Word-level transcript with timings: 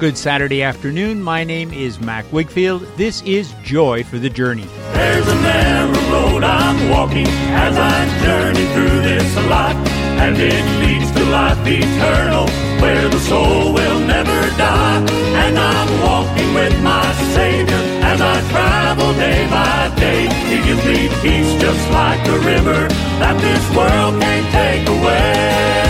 Good 0.00 0.16
Saturday 0.16 0.62
afternoon. 0.62 1.22
My 1.22 1.44
name 1.44 1.74
is 1.74 2.00
Mac 2.00 2.24
Wigfield. 2.30 2.88
This 2.96 3.20
is 3.20 3.52
Joy 3.62 4.02
for 4.02 4.18
the 4.18 4.30
Journey. 4.30 4.64
There's 4.94 5.28
a 5.28 5.34
narrow 5.42 5.92
road 6.08 6.42
I'm 6.42 6.88
walking 6.88 7.26
as 7.28 7.76
I 7.76 8.08
journey 8.24 8.64
through 8.72 9.02
this 9.02 9.36
life, 9.50 9.76
and 10.16 10.38
it 10.38 10.64
leads 10.80 11.10
to 11.12 11.22
life 11.26 11.58
eternal, 11.66 12.48
where 12.80 13.10
the 13.10 13.20
soul 13.20 13.74
will 13.74 14.00
never 14.00 14.40
die. 14.56 15.04
And 15.44 15.58
I'm 15.58 16.00
walking 16.00 16.54
with 16.54 16.82
my 16.82 17.04
Savior 17.34 17.76
as 18.00 18.22
I 18.22 18.40
travel 18.48 19.12
day 19.20 19.46
by 19.50 19.94
day. 20.00 20.32
He 20.48 20.64
gives 20.64 20.82
me 20.86 21.08
peace 21.20 21.60
just 21.60 21.90
like 21.90 22.26
a 22.26 22.38
river 22.38 22.88
that 23.20 23.36
this 23.42 23.76
world 23.76 24.18
can't 24.22 24.48
take 24.50 24.88
away. 24.88 25.89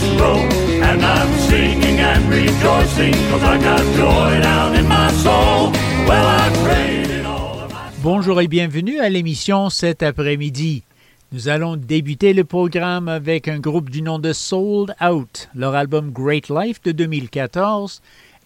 And 0.00 1.02
I'm 1.02 1.32
singing 1.48 1.98
and 2.00 2.28
rejoicing 2.30 3.14
I 3.14 3.58
got 3.62 3.82
joy 3.96 4.78
in 4.78 4.86
my 4.86 5.10
soul. 5.22 5.72
Well, 6.06 6.26
I 6.26 6.50
prayed 6.64 7.24
all 7.24 7.60
of 7.64 7.72
my 7.72 7.90
Bonjour 8.02 8.40
et 8.40 8.48
bienvenue 8.48 9.00
à 9.00 9.08
l'émission 9.08 9.70
cet 9.70 10.02
après-midi. 10.02 10.84
Nous 11.32 11.48
allons 11.48 11.76
débuter 11.76 12.32
le 12.32 12.44
programme 12.44 13.08
avec 13.08 13.48
un 13.48 13.58
groupe 13.58 13.90
du 13.90 14.00
nom 14.00 14.18
de 14.18 14.32
Sold 14.32 14.94
Out, 15.02 15.50
leur 15.54 15.74
album 15.74 16.10
Great 16.10 16.48
Life 16.48 16.80
de 16.82 16.92
2014 16.92 18.00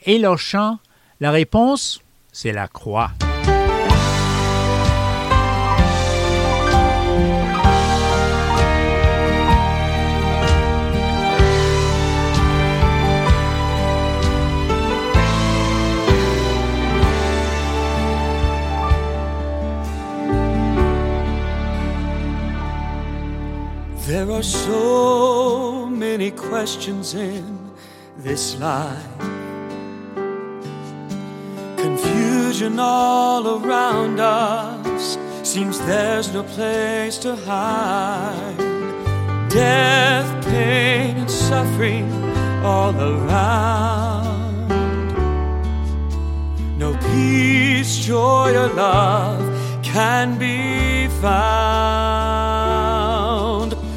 et 0.06 0.18
leur 0.18 0.38
chant 0.38 0.78
La 1.20 1.30
réponse, 1.30 2.00
c'est 2.32 2.52
la 2.52 2.66
croix. 2.66 3.12
There 24.12 24.30
are 24.30 24.42
so 24.42 25.86
many 25.86 26.32
questions 26.32 27.14
in 27.14 27.70
this 28.18 28.58
life. 28.58 29.18
Confusion 31.78 32.78
all 32.78 33.42
around 33.56 34.20
us. 34.20 35.16
Seems 35.42 35.80
there's 35.86 36.30
no 36.34 36.42
place 36.42 37.16
to 37.20 37.34
hide. 37.36 38.58
Death, 39.48 40.44
pain, 40.44 41.16
and 41.16 41.30
suffering 41.30 42.12
all 42.62 42.94
around. 42.94 44.68
No 46.78 46.94
peace, 46.98 47.96
joy, 47.96 48.52
or 48.54 48.68
love 48.74 49.42
can 49.82 50.38
be 50.38 51.08
found. 51.22 52.31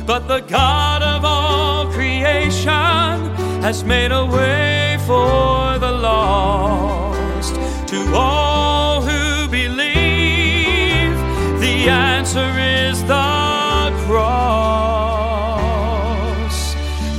But 0.05 0.27
the 0.27 0.41
God 0.41 1.01
of 1.01 1.25
all 1.25 1.87
creation 1.87 3.33
has 3.63 3.83
made 3.83 4.11
a 4.11 4.23
way 4.23 4.99
for 4.99 5.79
the 5.79 5.91
lost. 5.91 7.55
To 7.87 8.13
all 8.13 9.01
who 9.01 9.47
believe, 9.49 11.17
the 11.59 11.89
answer 11.89 12.53
is 12.59 13.01
the 13.05 13.91
cross. 14.05 14.35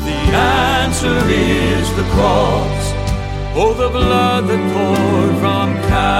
The 0.05 0.37
answer 0.37 1.19
is 1.27 1.93
the 1.97 2.05
cross. 2.15 2.93
Oh, 3.57 3.75
the 3.77 3.89
blood 3.89 4.47
that 4.47 4.63
poured 4.73 5.39
from 5.41 5.75
Calvary. 5.89 6.15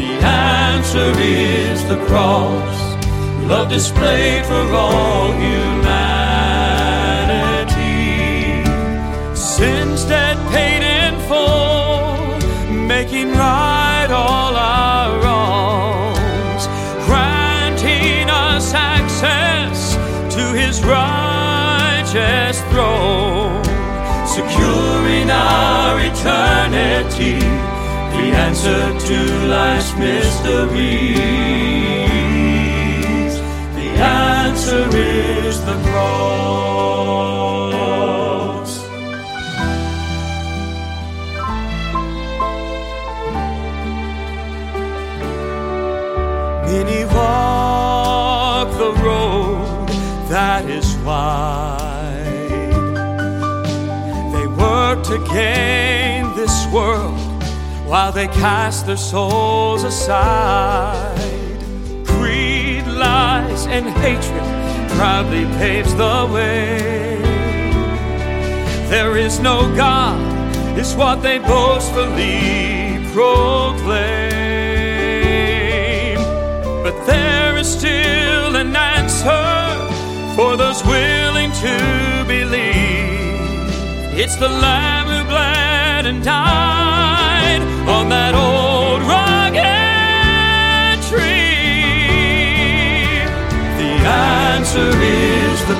The 0.00 0.12
answer 0.24 1.12
is 1.20 1.84
the 1.88 1.98
cross. 2.06 2.83
Love 3.46 3.68
displayed 3.68 4.46
for 4.46 4.72
all 4.72 5.30
humanity. 5.32 5.84
Sins 9.36 10.04
dead 10.04 10.38
paid 10.50 10.82
in 10.82 11.14
full, 11.28 12.38
making 12.86 13.32
right 13.32 14.08
all 14.10 14.56
our 14.56 15.20
wrongs, 15.22 16.66
granting 17.04 18.30
us 18.30 18.72
access 18.72 19.94
to 20.34 20.40
his 20.54 20.82
righteous 20.82 22.62
throne, 22.70 23.62
securing 24.26 25.30
our 25.30 26.00
eternity, 26.00 27.40
the 28.14 28.32
answer 28.46 28.98
to 29.06 29.18
life's 29.48 29.94
mysteries. 29.98 31.73
Is 34.96 35.64
the 35.64 35.74
cross. 35.88 36.34
Many 46.66 47.04
walk 47.06 48.68
the 48.78 48.92
road 49.02 49.88
that 50.28 50.64
is 50.68 50.96
wide. 50.98 51.82
They 54.34 54.46
work 54.46 55.02
to 55.04 55.18
gain 55.32 56.34
this 56.34 56.66
world 56.72 57.18
while 57.86 58.12
they 58.12 58.28
cast 58.28 58.86
their 58.86 58.96
souls 58.96 59.84
aside. 59.84 61.18
Greed, 62.04 62.86
lies, 62.86 63.66
and 63.66 63.86
hatred 63.88 64.43
proudly 64.96 65.44
paves 65.58 65.94
the 65.94 66.28
way. 66.32 67.18
There 68.88 69.16
is 69.16 69.40
no 69.40 69.74
God, 69.74 70.78
is 70.78 70.94
what 70.94 71.22
they 71.22 71.38
boastfully 71.38 72.98
proclaim. 73.12 74.14
But 76.84 76.96
there 77.06 77.56
is 77.56 77.68
still 77.78 78.56
an 78.56 78.74
answer 78.76 80.34
for 80.36 80.56
those 80.56 80.82
willing 80.84 81.50
to 81.64 82.24
believe. 82.26 82.64
It's 84.16 84.36
the 84.36 84.48
Lamb 84.48 85.06
who 85.08 85.28
bled 85.28 85.63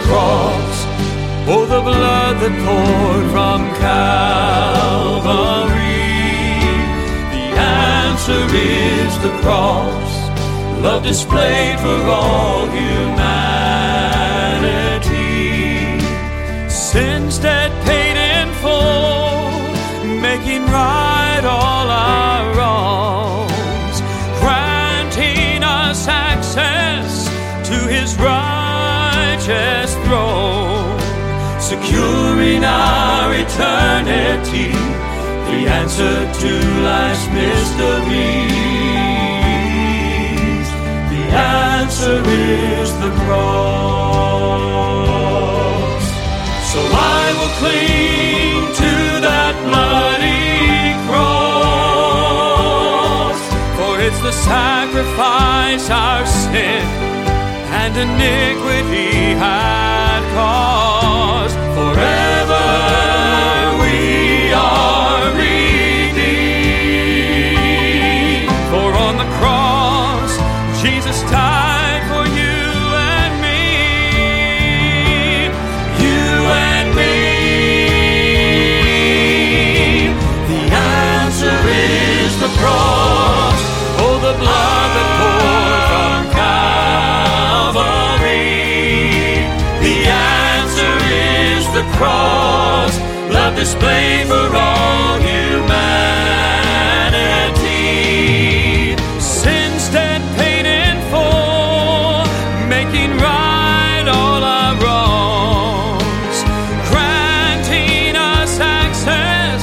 cross. 0.06 0.76
Oh, 1.46 1.66
the 1.66 1.80
blood 1.80 2.34
that 2.42 2.54
poured 2.64 3.26
from 3.34 3.60
Calvary. 3.84 5.04
The 7.34 7.46
answer 7.58 8.44
is 8.54 9.12
the 9.26 9.32
cross. 9.42 10.12
Love 10.82 11.02
displayed 11.02 11.78
for 11.80 11.98
all 12.08 12.66
humanity. 12.66 13.23
Securing 31.94 32.64
our 32.64 33.32
eternity, 33.32 34.72
the 35.48 35.68
answer 35.70 36.32
to 36.42 36.50
life's 36.82 37.26
mysteries. 37.28 37.88
The 41.12 41.22
answer 41.36 42.22
is 42.26 42.92
the 42.98 43.10
cross. 43.24 43.54
So 46.72 46.80
I 46.82 47.32
will 47.38 47.54
cling 47.60 48.74
to 48.82 48.94
that 49.28 49.54
bloody 49.68 50.94
cross, 51.08 52.28
for 53.78 53.94
it's 54.00 54.20
the 54.20 54.32
sacrifice 54.32 55.90
our 55.90 56.26
sin 56.26 57.13
and 57.96 58.10
iniquity 58.10 59.34
had 59.34 60.22
caused. 60.34 61.56
Forever 61.78 62.66
we 63.82 64.52
are 64.52 65.32
redeemed, 65.36 66.18
for 68.70 68.90
on 68.94 69.16
the 69.16 69.28
cross 69.38 70.32
Jesus 70.82 71.22
died 71.30 71.73
cross, 91.96 92.98
love 93.32 93.54
displayed 93.56 94.26
for 94.26 94.56
all 94.56 95.18
humanity. 95.18 95.74
Sin's 99.20 99.88
debt 99.90 100.22
paid 100.36 100.66
in 100.66 100.96
full, 101.10 102.24
making 102.68 103.10
right 103.18 104.06
all 104.08 104.42
our 104.42 104.74
wrongs, 104.82 106.38
granting 106.90 108.16
us 108.16 108.58
access 108.60 109.62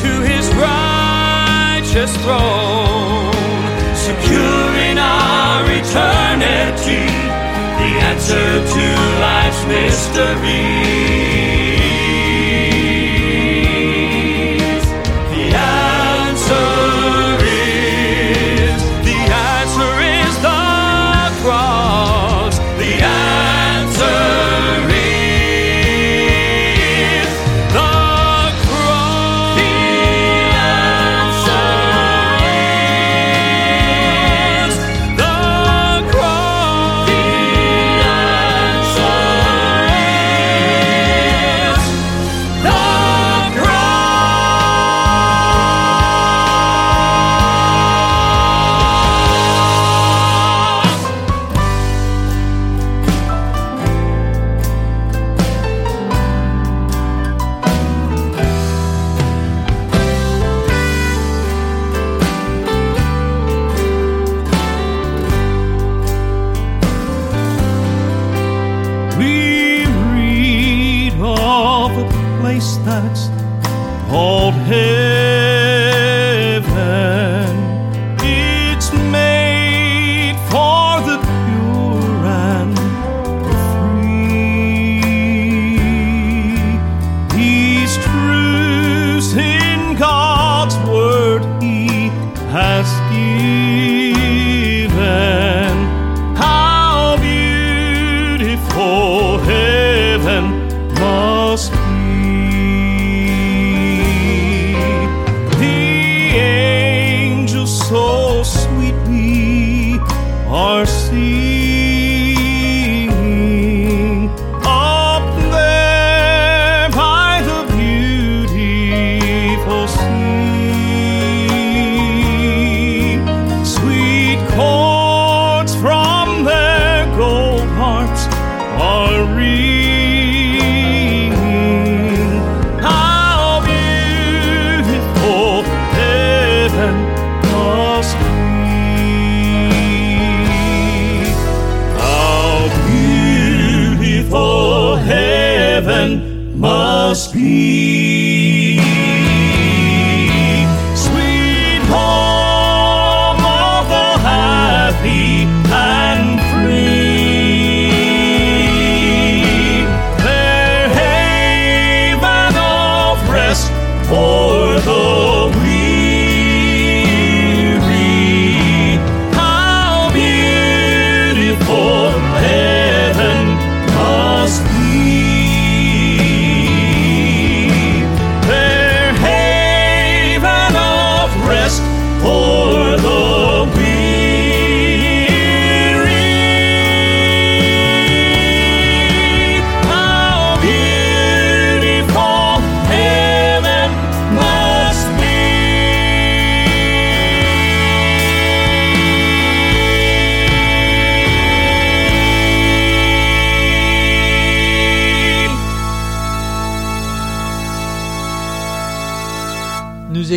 to 0.00 0.10
His 0.30 0.46
righteous 0.54 2.12
throne, 2.24 3.32
securing 3.94 4.98
our 4.98 5.64
eternity. 5.80 7.06
The 7.80 7.92
answer 8.10 8.48
to 8.74 8.84
life's 9.20 9.62
mystery. 9.66 11.25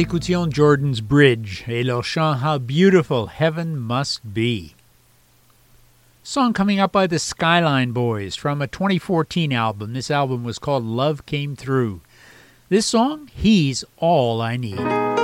écoutions 0.09 0.51
Jordan's 0.51 1.01
Bridge 1.01 1.63
et 1.67 1.83
leur 1.83 2.03
chant 2.03 2.39
How 2.43 2.57
Beautiful 2.57 3.27
Heaven 3.27 3.77
Must 3.77 4.33
Be. 4.33 4.73
Song 6.23 6.51
coming 6.51 6.79
up 6.79 6.91
by 6.91 7.05
the 7.05 7.19
Skyline 7.19 7.91
Boys 7.91 8.35
from 8.35 8.59
a 8.59 8.65
2014 8.65 9.53
album. 9.53 9.93
This 9.93 10.09
album 10.09 10.43
was 10.43 10.57
called 10.57 10.83
Love 10.83 11.27
Came 11.27 11.55
Through. 11.55 12.01
This 12.69 12.87
song, 12.87 13.29
He's 13.35 13.85
All 13.97 14.41
I 14.41 14.57
Need. 14.57 15.18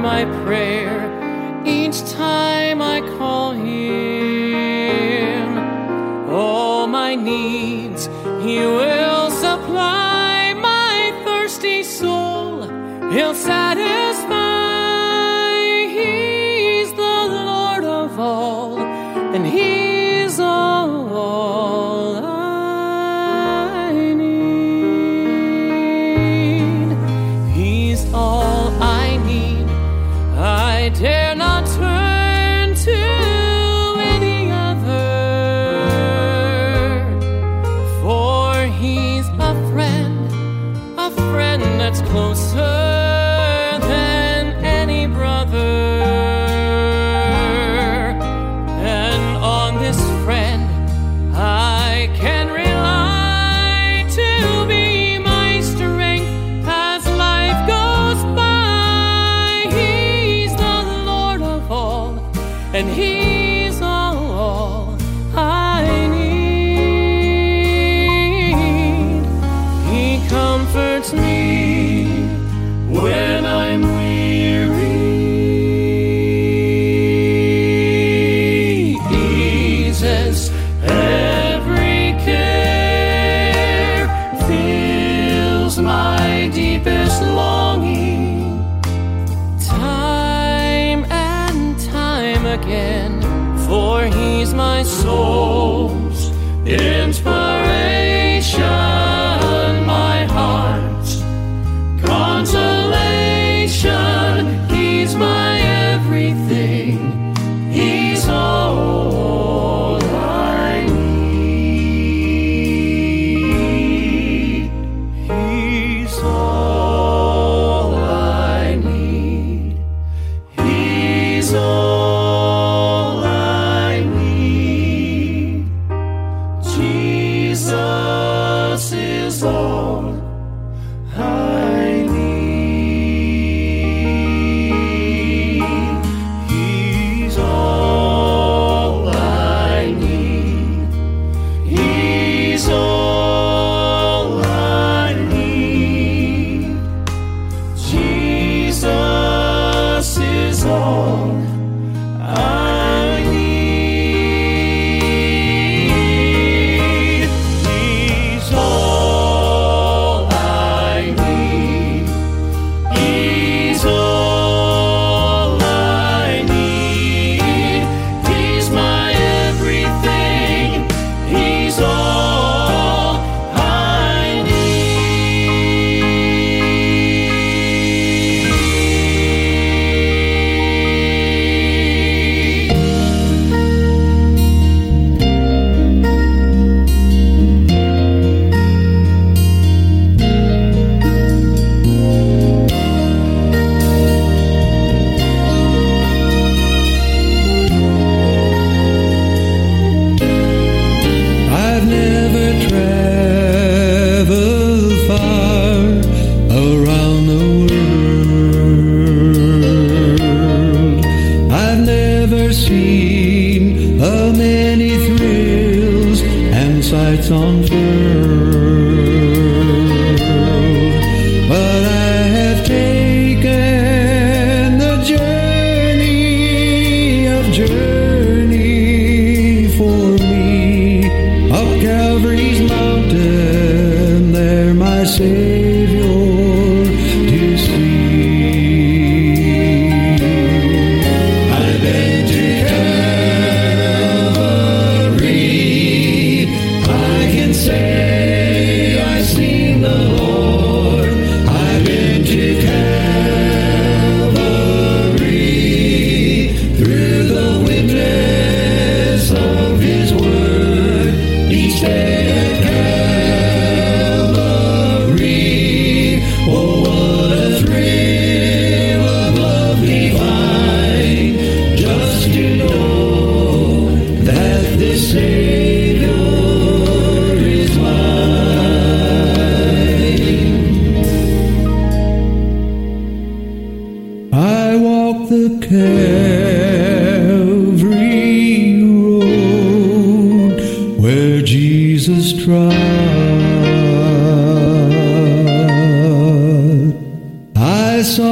my 0.00 0.24
prayer 0.44 0.98
each 1.66 2.10
time 2.10 2.80
I 2.80 3.00
call 3.18 3.52
Him. 3.52 3.68
All 6.30 6.86
my 6.86 7.14
needs 7.14 8.08
He 8.42 8.60
will. 8.60 8.99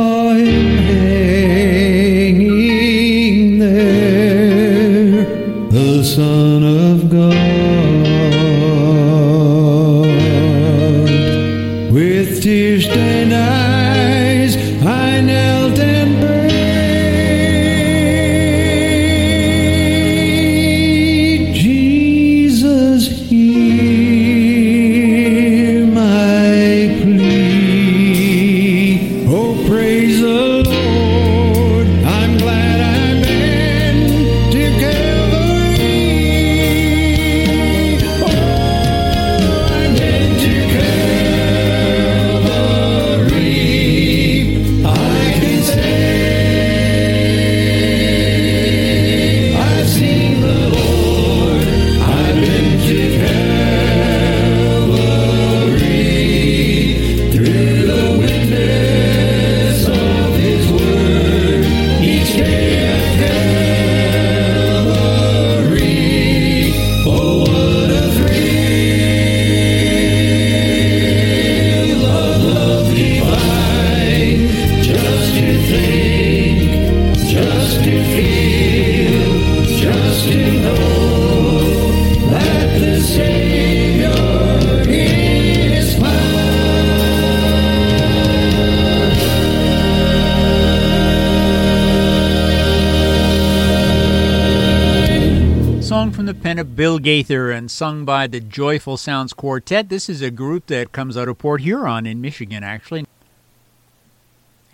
I 0.00 1.47
Gaither 97.08 97.50
and 97.50 97.70
sung 97.70 98.04
by 98.04 98.26
the 98.26 98.38
Joyful 98.38 98.98
Sounds 98.98 99.32
Quartet. 99.32 99.88
This 99.88 100.10
is 100.10 100.20
a 100.20 100.30
group 100.30 100.66
that 100.66 100.92
comes 100.92 101.16
out 101.16 101.26
of 101.26 101.38
Port 101.38 101.62
Huron 101.62 102.04
in 102.04 102.20
Michigan, 102.20 102.62
actually. 102.62 103.06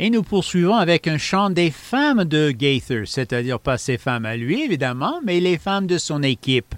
Et 0.01 0.11
nous 0.11 0.25
poursuivons 0.25 0.75
avec 0.75 1.07
un 1.07 1.17
chant 1.17 1.51
des 1.51 1.71
femmes 1.71 2.25
de 2.25 2.51
Gaither, 2.51 3.07
c'est-à-dire 3.07 3.61
pas 3.61 3.79
ses 3.79 3.99
femmes 3.99 4.27
à 4.27 4.37
lui, 4.37 4.65
évidemment, 4.65 5.21
mais 5.23 5.39
les 5.39 5.57
femmes 5.57 5.87
de 5.87 5.97
son 5.97 6.25
équipe. 6.25 6.75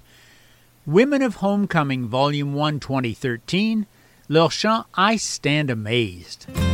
Women 0.87 1.23
of 1.23 1.43
Homecoming, 1.43 2.07
Volume 2.07 2.55
1, 2.55 2.73
2013, 2.73 3.87
leur 4.29 4.53
chant 4.53 4.85
I 4.99 5.17
Stand 5.17 5.71
Amazed. 5.71 6.66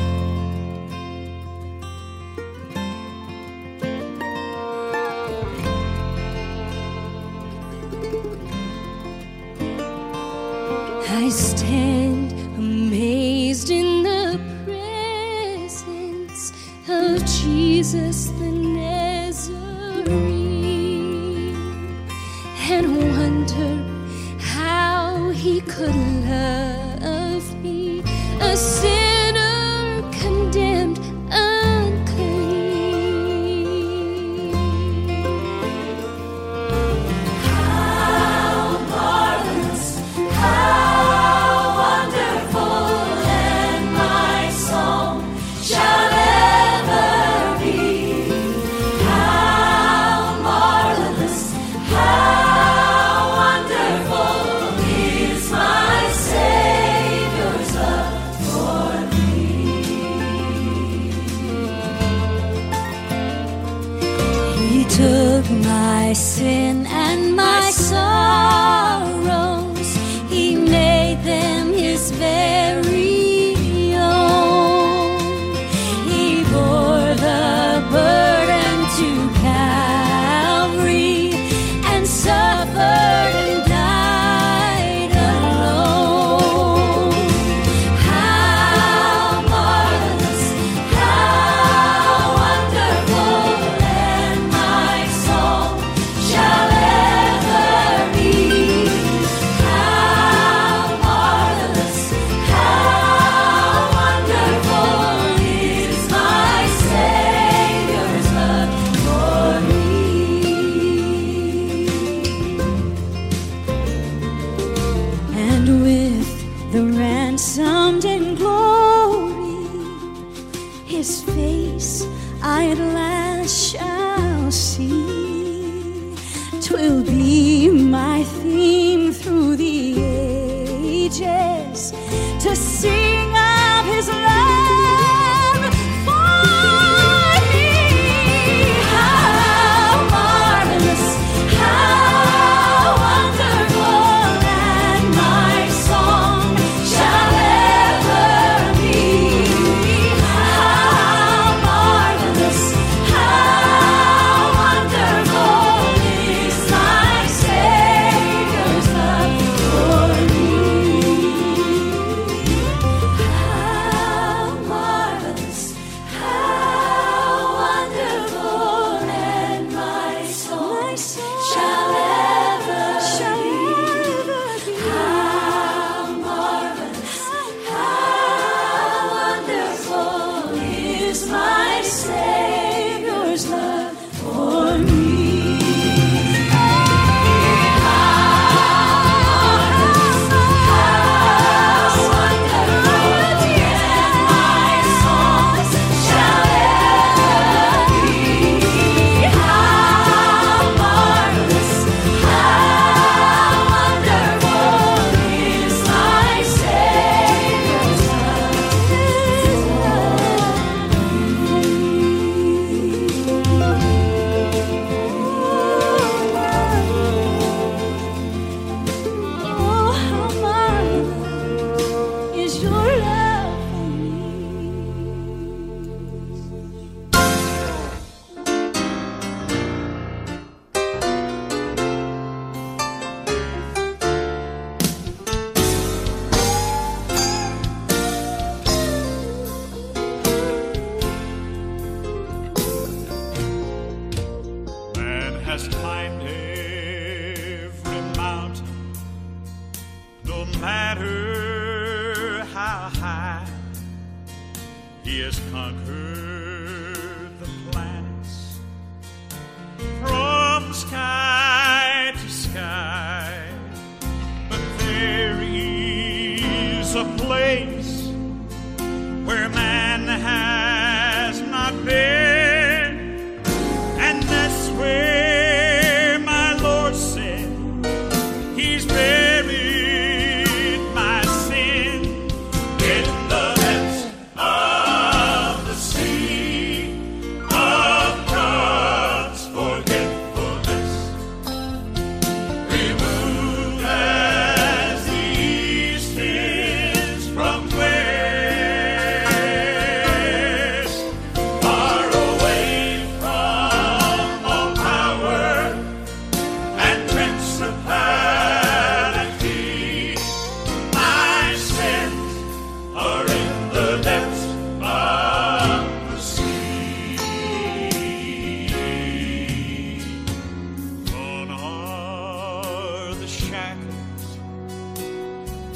I 11.25 11.29
stand 11.29 12.33
amazed 12.59 13.71
in 13.71 14.03
the 14.03 14.41
presence 14.65 16.53
of 16.89 17.25
Jesus 17.25 18.27
the 18.41 18.51
Nazarene 18.51 19.55
and 22.69 22.87
wonder 23.13 23.73
how 24.41 25.31
he 25.31 25.61
could 25.61 25.95
love. 26.29 26.72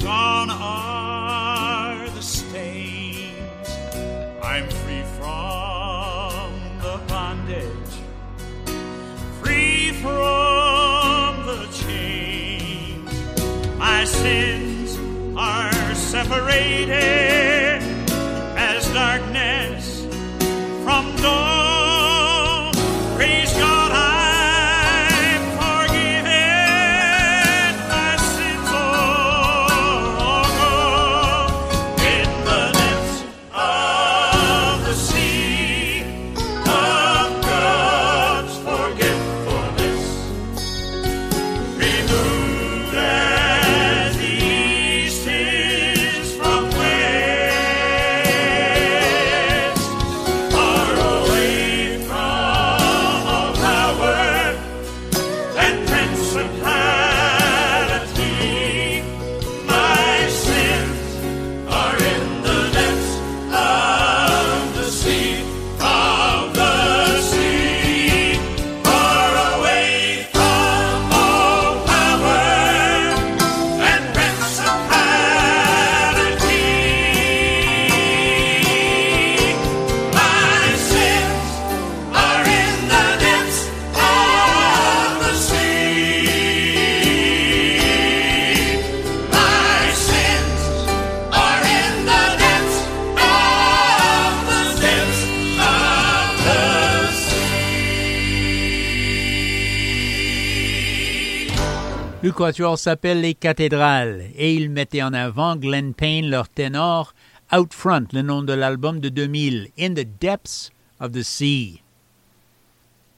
Gone 0.07 0.49
are 0.49 2.09
the 2.11 2.21
stains. 2.21 3.69
I'm 4.41 4.69
free 4.69 5.03
from 5.17 6.53
the 6.79 6.97
bondage, 7.09 7.93
free 9.43 9.91
from 10.01 11.45
the 11.45 11.67
chains. 11.73 13.11
My 13.77 14.05
sins 14.05 14.97
are 15.35 15.93
separated. 15.95 17.26
Quatuor 102.37 102.77
s'appelle 102.77 103.21
Les 103.21 103.33
Cathédrales 103.33 104.25
et 104.35 104.53
ils 104.53 104.69
mettaient 104.69 105.01
en 105.01 105.11
avant 105.11 105.55
Glenn 105.55 105.95
Payne, 105.95 106.29
leur 106.29 106.47
ténor, 106.47 107.15
Out 107.51 107.73
Front, 107.73 108.13
le 108.13 108.21
nom 108.21 108.43
de 108.43 108.53
l'album 108.53 108.99
de 108.99 109.09
2000, 109.09 109.69
In 109.79 109.95
the 109.95 110.05
Depths 110.21 110.69
of 110.99 111.13
the 111.13 111.23
Sea. 111.23 111.81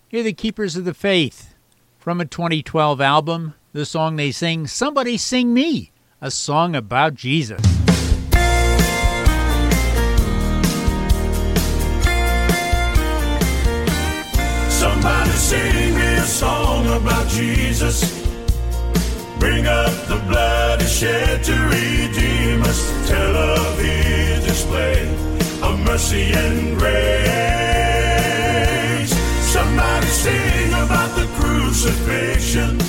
Here 0.10 0.24
the 0.24 0.34
Keepers 0.34 0.78
of 0.78 0.86
the 0.86 0.94
Faith. 0.94 1.54
From 2.00 2.22
a 2.22 2.26
2012 2.26 3.02
album, 3.02 3.56
the 3.74 3.84
song 3.84 4.16
they 4.16 4.32
sing, 4.32 4.68
Somebody 4.68 5.18
Sing 5.18 5.54
Me, 5.54 5.92
a 6.22 6.32
song 6.32 6.74
about 6.74 7.14
Jesus. 7.14 7.60
Somebody 14.70 15.32
sing 15.32 15.96
me 15.96 16.06
a 16.06 16.24
song 16.24 16.88
about 16.88 17.28
Jesus. 17.28 18.19
Bring 19.40 19.66
up 19.66 19.92
the 20.08 20.22
blood 20.28 20.82
he 20.82 20.88
shed 20.88 21.44
to 21.46 21.54
redeem 21.54 22.62
us. 22.64 22.80
Tell 23.08 23.36
of 23.36 23.80
his 23.80 24.46
display 24.46 25.08
of 25.64 25.80
mercy 25.86 26.34
and 26.34 26.78
grace. 26.78 27.00
Somebody 29.56 30.08
sing 30.08 30.74
about 30.74 31.16
the 31.16 31.28
crucifixion 31.40 32.80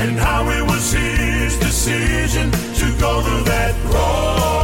and 0.00 0.18
how 0.18 0.48
it 0.48 0.62
was 0.62 0.92
his 0.92 1.58
decision 1.58 2.50
to 2.50 2.86
go 2.98 3.22
to 3.22 3.44
that 3.44 3.74
cross 3.86 4.63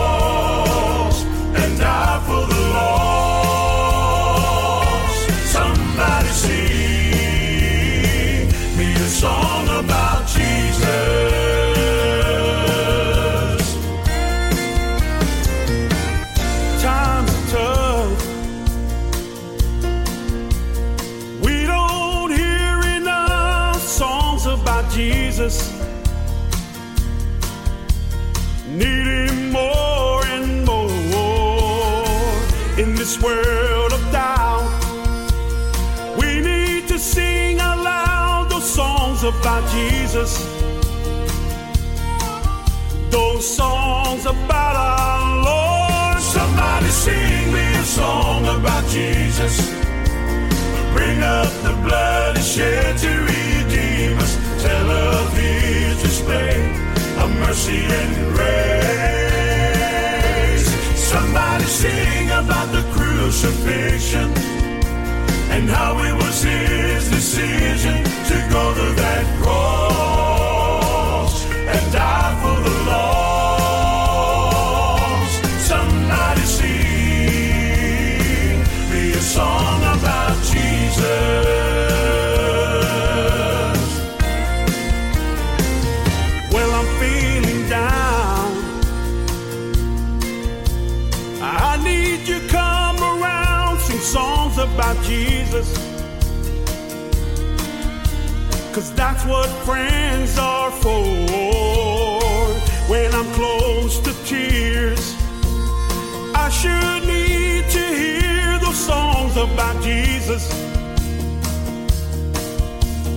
world 33.22 33.92
of 33.92 34.00
doubt. 34.12 34.68
We 36.18 36.40
need 36.40 36.88
to 36.88 36.98
sing 36.98 37.60
out 37.60 37.78
loud 37.78 38.50
those 38.50 38.68
songs 38.68 39.22
about 39.22 39.62
Jesus. 39.70 40.32
Those 43.10 43.46
songs 43.56 44.26
about 44.26 44.76
our 44.76 45.44
Lord. 45.44 46.22
Somebody 46.22 46.88
sing 46.88 47.52
me 47.52 47.74
a 47.74 47.84
song 47.84 48.46
about 48.46 48.84
Jesus. 48.88 49.56
Bring 50.94 51.22
up 51.22 51.52
the 51.62 51.72
blood 51.84 52.36
he 52.36 52.42
shed 52.42 52.98
to 52.98 53.08
redeem 53.08 54.18
us. 54.18 54.36
Tell 54.62 54.90
of 54.90 55.32
his 55.36 56.02
display 56.02 56.56
of 57.22 57.30
mercy 57.40 57.84
and 57.84 58.34
grace. 58.34 58.60
Somebody 60.96 61.64
sing 61.64 62.30
about 62.30 62.70
the 62.72 62.82
crucifixion 63.20 64.32
and 65.52 65.68
how 65.68 65.92
it 65.98 66.14
was 66.14 66.42
his 66.42 67.10
decision 67.10 68.02
to 68.30 68.36
go 68.50 68.74
to 68.74 68.94
that 68.96 69.42
cross 69.42 69.69
that's 99.20 99.30
what 99.30 99.48
friends 99.64 100.38
are 100.38 100.70
for. 100.70 100.90
When 102.88 103.12
I'm 103.14 103.30
close 103.32 103.98
to 104.00 104.12
tears, 104.24 105.14
I 106.34 106.48
sure 106.50 107.00
need 107.06 107.68
to 107.70 107.78
hear 107.78 108.58
those 108.58 108.78
songs 108.78 109.36
about 109.36 109.82
Jesus. 109.82 110.48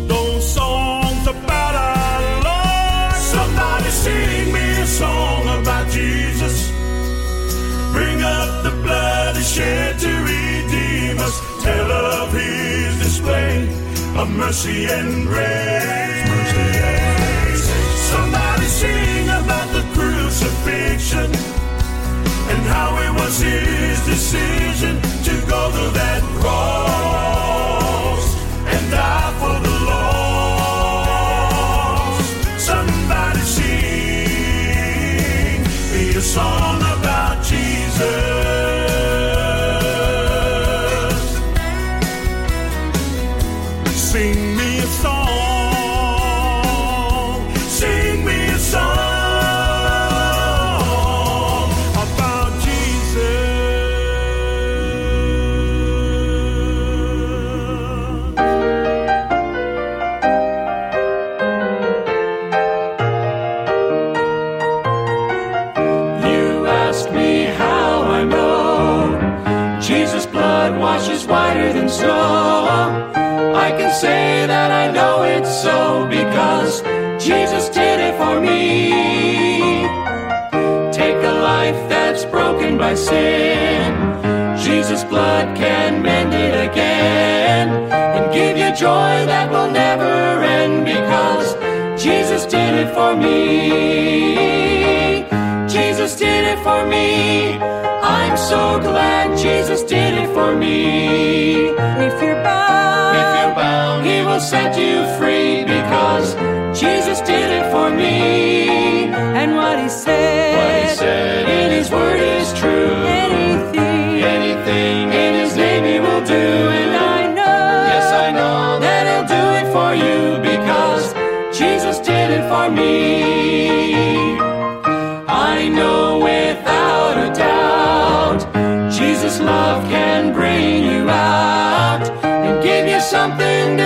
Those 0.07 0.53
songs 0.53 1.27
about 1.27 1.75
our 1.75 2.21
Lord. 2.47 3.21
Somebody 3.21 3.89
sing 3.89 4.53
me 4.53 4.81
a 4.81 4.85
song 4.85 5.61
about 5.61 5.89
Jesus. 5.89 6.69
Bring 7.91 8.21
up 8.21 8.63
the 8.63 8.71
blood 8.83 9.35
he 9.35 9.43
shed 9.43 9.99
to 9.99 10.09
redeem 10.09 11.19
us. 11.19 11.63
Tell 11.63 11.91
of 11.91 12.33
his 12.33 12.99
display 12.99 13.82
of 14.15 14.29
mercy 14.29 14.85
and 14.85 15.25
grace. 15.27 16.23
Somebody 18.11 18.65
sing 18.65 19.27
about 19.27 19.67
the 19.73 19.83
crucifixion 19.93 21.31
and 22.51 22.61
how 22.73 22.97
it 23.05 23.13
was 23.19 23.39
his 23.39 24.05
decision 24.05 25.01
to 25.01 25.47
go 25.47 25.71
to 25.71 25.85
that 25.93 26.21
cross 26.39 27.42
blood 70.93 71.01
washes 71.01 71.25
whiter 71.25 71.73
than 71.73 71.89
snow. 71.89 72.67
I 73.55 73.71
can 73.77 73.91
say 73.93 74.45
that 74.47 74.71
I 74.71 74.91
know 74.91 75.23
it's 75.23 75.61
so 75.61 76.07
because 76.07 76.81
Jesus 77.23 77.69
did 77.69 77.99
it 77.99 78.15
for 78.17 78.39
me. 78.39 78.91
Take 80.91 81.15
a 81.15 81.33
life 81.41 81.89
that's 81.89 82.25
broken 82.25 82.77
by 82.77 82.95
sin. 82.95 83.93
Jesus' 84.57 85.03
blood 85.03 85.55
can 85.57 86.01
mend 86.01 86.33
it 86.33 86.69
again 86.69 87.69
and 87.91 88.33
give 88.33 88.57
you 88.57 88.69
joy 88.75 89.25
that 89.25 89.51
will 89.51 89.71
never 89.71 90.43
end 90.43 90.85
because 90.85 91.55
Jesus 92.01 92.45
did 92.45 92.73
it 92.75 92.93
for 92.93 93.15
me. 93.15 94.45
Jesus 95.67 96.15
did 96.15 96.45
it 96.45 96.59
for 96.63 96.85
me. 96.85 97.82
So 98.49 98.79
glad 98.79 99.37
Jesus 99.37 99.81
did 99.83 100.13
it 100.21 100.29
for 100.33 100.55
me. 100.55 101.69
If 102.07 102.21
you're 102.21 102.41
bound, 102.43 103.17
If 103.21 103.29
you're 103.39 103.55
bound, 103.55 104.05
he 104.05 104.21
will 104.21 104.39
set 104.41 104.77
you 104.77 104.95
free 105.17 105.63
because 105.63 106.35
Jesus 106.79 107.19
did 107.21 107.49
it 107.59 107.71
for 107.71 107.89
me. 107.89 109.07
and 109.39 109.55
what 109.55 109.79
he 109.79 109.89
said, 109.89 110.55
What 110.57 110.89
he 110.89 110.95
said 110.95 111.32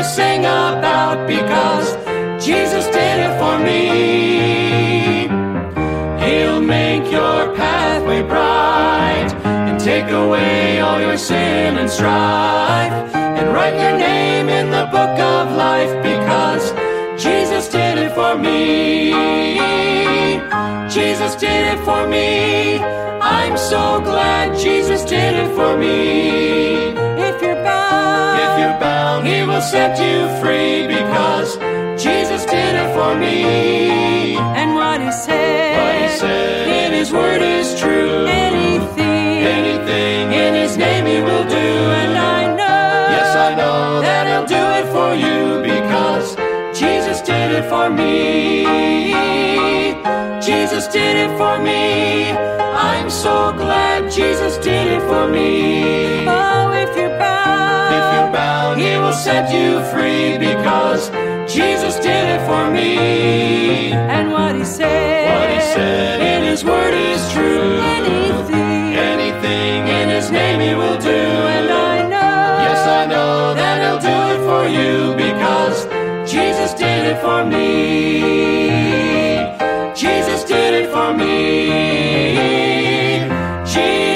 sing 0.08 0.46
about 0.46 1.28
because 1.28 1.88
Jesus 2.43 2.86
did 2.86 3.20
it 3.26 3.34
for 3.41 3.60
me. 3.60 5.28
He'll 6.24 6.62
make 6.62 7.12
your 7.12 7.54
pathway 7.56 8.22
bright 8.22 9.30
and 9.46 9.80
take 9.80 10.10
away 10.10 10.80
all 10.80 11.02
your 11.02 11.17
sin 11.17 11.78
and 11.78 11.89
strife 11.89 13.15
and 13.15 13.54
write 13.54 13.76
your 13.76 13.98
name 13.98 14.48
in 14.48 14.72
the 14.72 14.86
book 14.86 15.20
of 15.20 15.52
life 15.56 15.93
because 16.02 16.72
Jesus 17.22 17.67
did 17.67 17.98
it 17.98 18.13
for 18.13 18.38
me. 18.38 19.12
Jesus 20.89 21.36
did 21.36 21.78
it 21.78 21.84
for 21.84 22.08
me. 22.08 22.80
I'm 22.80 23.58
so 23.58 24.00
glad 24.00 24.58
Jesus 24.58 25.04
did 25.04 25.34
it 25.36 25.54
for 25.54 25.78
me. 25.78 26.87
You're 28.60 28.80
bound, 28.80 29.28
he 29.28 29.43
will 29.43 29.62
set 29.62 29.91
you 30.00 30.17
free 30.41 30.88
because 30.88 31.50
Jesus 32.02 32.46
did 32.46 32.74
it 32.84 32.89
for 32.93 33.15
me. 33.15 34.36
and 34.38 34.76
what 34.76 35.02
he 35.02 35.12
said, 35.12 35.78
What 35.80 35.96
he 36.02 36.17
said 36.17 36.67
in 36.86 36.93
his 37.00 37.12
word 37.12 37.41
is 37.41 37.80
true. 37.80 38.26
anything, 38.28 39.38
Anything 39.60 40.32
in 40.34 40.54
his 40.54 40.78
name 40.78 41.06
he 41.06 41.20
will 41.22 41.46
do. 41.60 41.67
and 42.02 42.17
I 42.17 42.41
know, 42.60 43.15
Yes, 43.15 43.30
I 43.48 43.50
know 43.56 44.02
that 44.02 44.24
he'll 44.30 44.50
do 44.58 44.63
it 44.80 44.86
for 44.96 45.12
you 45.26 45.39
because 45.72 46.36
Jesus 46.80 47.22
did 47.22 47.52
it 47.60 47.65
for 47.70 47.89
me. 47.89 48.65
Jesus 50.41 50.88
did 50.88 51.15
it 51.17 51.38
for 51.38 51.58
me. 51.60 52.32
I'm 52.32 53.10
so 53.10 53.52
glad 53.54 54.12
Jesus 54.12 54.58
did 54.58 54.88
it 54.88 55.02
for 55.02 55.28
me. 55.28 56.26
oh, 56.28 56.72
if 56.72 56.96
you're 56.96 57.16
set 59.17 59.51
you 59.51 59.82
free 59.91 60.38
because 60.38 61.10
Jesus 61.51 61.95
did 61.95 62.25
it 62.36 62.45
for 62.45 62.69
me. 62.71 63.91
and 63.91 64.32
what 64.32 64.56
he 64.56 64.63
said, 64.63 65.39
What 65.39 65.49
he 65.49 65.60
said 65.73 66.21
in 66.21 66.43
his 66.43 66.63
word 66.63 66.93
is 66.93 67.21
true. 67.34 67.80
anything, 67.80 68.95
Anything 68.95 69.88
in 69.88 70.10
his 70.10 70.30
name 70.32 70.60
he 70.60 70.73
will 70.75 70.97
do. 70.99 71.10
and 71.10 71.69
I 71.71 72.03
know, 72.03 72.63
Yes, 72.67 72.82
I 72.88 73.06
know 73.08 73.53
that 73.56 73.75
he'll 73.82 74.03
do 74.12 74.17
it 74.36 74.41
for 74.49 74.63
you 74.77 75.15
because 75.15 75.88
Jesus 76.32 76.73
did 76.73 77.06
it 77.12 77.19
for 77.21 77.43
me. 77.43 78.21
Jesus 79.95 80.43
did 80.43 80.73
it 80.82 80.89
for 80.91 81.12
me. 81.13 81.38
Jesus 83.65 84.07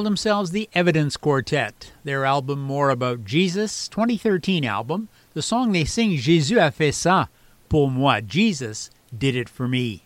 call 0.00 0.04
themselves 0.04 0.50
the 0.50 0.68
Evidence 0.72 1.18
Quartet. 1.18 1.92
Their 2.04 2.24
album 2.24 2.60
More 2.60 2.88
About 2.88 3.26
Jesus, 3.26 3.86
2013 3.88 4.64
album. 4.64 5.08
The 5.34 5.42
song 5.42 5.72
they 5.72 5.84
sing, 5.84 6.16
Jésus 6.16 6.58
a 6.58 6.70
fait 6.70 6.94
ça 6.94 7.28
pour 7.68 7.90
moi. 7.90 8.22
Jesus 8.26 8.88
did 9.12 9.36
it 9.36 9.50
for 9.50 9.68
me. 9.68 10.04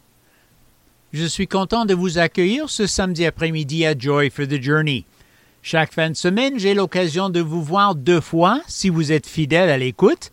Je 1.12 1.26
suis 1.26 1.46
content 1.46 1.84
de 1.84 1.94
vous 1.94 2.18
accueillir 2.18 2.68
ce 2.68 2.88
samedi 2.88 3.24
après-midi 3.24 3.86
à 3.86 3.96
Joy 3.96 4.30
for 4.30 4.48
the 4.48 4.60
Journey. 4.60 5.06
Chaque 5.62 5.92
fin 5.92 6.10
de 6.10 6.16
semaine, 6.16 6.58
j'ai 6.58 6.74
l'occasion 6.74 7.30
de 7.30 7.40
vous 7.40 7.62
voir 7.62 7.94
deux 7.94 8.20
fois 8.20 8.62
si 8.66 8.88
vous 8.88 9.12
êtes 9.12 9.28
fidèle 9.28 9.70
à 9.70 9.78
l'écoute. 9.78 10.32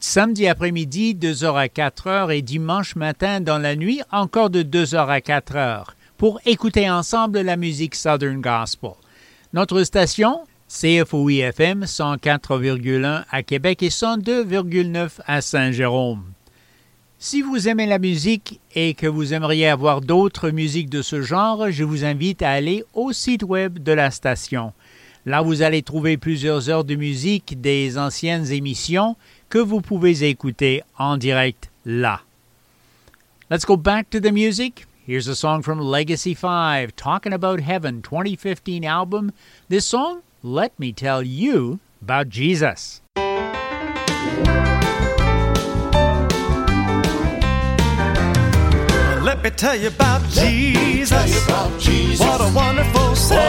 Samedi 0.00 0.46
après-midi, 0.46 1.14
2h 1.14 1.54
à 1.54 1.66
4h 1.68 2.36
et 2.36 2.42
dimanche 2.42 2.94
matin 2.94 3.40
dans 3.40 3.58
la 3.58 3.74
nuit, 3.74 4.02
encore 4.12 4.50
de 4.50 4.62
2h 4.62 5.06
à 5.06 5.20
4h 5.20 5.94
pour 6.20 6.38
écouter 6.44 6.90
ensemble 6.90 7.40
la 7.40 7.56
musique 7.56 7.94
Southern 7.94 8.42
Gospel. 8.42 8.90
Notre 9.54 9.84
station, 9.84 10.40
CFOI-FM 10.68 11.84
104,1 11.84 13.24
à 13.30 13.42
Québec 13.42 13.82
et 13.82 13.88
102,9 13.88 15.12
à 15.26 15.40
Saint-Jérôme. 15.40 16.24
Si 17.18 17.40
vous 17.40 17.68
aimez 17.68 17.86
la 17.86 17.98
musique 17.98 18.60
et 18.74 18.92
que 18.92 19.06
vous 19.06 19.32
aimeriez 19.32 19.68
avoir 19.68 20.02
d'autres 20.02 20.50
musiques 20.50 20.90
de 20.90 21.00
ce 21.00 21.22
genre, 21.22 21.70
je 21.70 21.84
vous 21.84 22.04
invite 22.04 22.42
à 22.42 22.50
aller 22.50 22.84
au 22.92 23.14
site 23.14 23.42
web 23.42 23.82
de 23.82 23.92
la 23.92 24.10
station. 24.10 24.74
Là, 25.24 25.40
vous 25.40 25.62
allez 25.62 25.80
trouver 25.80 26.18
plusieurs 26.18 26.68
heures 26.68 26.84
de 26.84 26.96
musique 26.96 27.62
des 27.62 27.96
anciennes 27.96 28.52
émissions 28.52 29.16
que 29.48 29.58
vous 29.58 29.80
pouvez 29.80 30.28
écouter 30.28 30.82
en 30.98 31.16
direct 31.16 31.70
là. 31.86 32.20
Let's 33.50 33.64
go 33.64 33.78
back 33.78 34.10
to 34.10 34.20
the 34.20 34.30
music. 34.32 34.86
Here's 35.10 35.26
a 35.26 35.34
song 35.34 35.62
from 35.62 35.80
Legacy 35.80 36.34
5, 36.34 36.94
Talking 36.94 37.32
About 37.32 37.58
Heaven 37.58 38.00
2015 38.00 38.84
album. 38.84 39.32
This 39.68 39.84
song, 39.84 40.22
Let 40.40 40.78
Me 40.78 40.92
Tell 40.92 41.20
You 41.20 41.80
About 42.00 42.28
Jesus. 42.28 43.02
Let 43.16 43.24
me 49.42 49.50
tell 49.50 49.74
you 49.74 49.88
about 49.88 50.22
Jesus. 50.30 51.48
What 52.20 52.40
a 52.40 52.52
wonderful 52.54 53.16
Savior. 53.16 53.40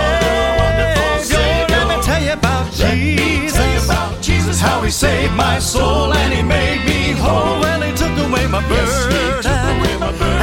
Let 1.70 1.96
me 1.96 2.04
tell 2.04 2.24
you 2.24 2.34
about 2.34 2.74
Jesus. 2.74 4.21
That's 4.52 4.64
how 4.64 4.82
he 4.82 4.92
saved 4.92 5.34
my 5.36 5.60
soul 5.60 6.12
and 6.12 6.34
he 6.34 6.42
made 6.44 6.84
me 6.86 7.14
whole. 7.14 7.62
Well, 7.62 7.82
he 7.82 7.94
took 7.96 8.12
away 8.28 8.48
my 8.48 8.60
burden. 8.68 9.46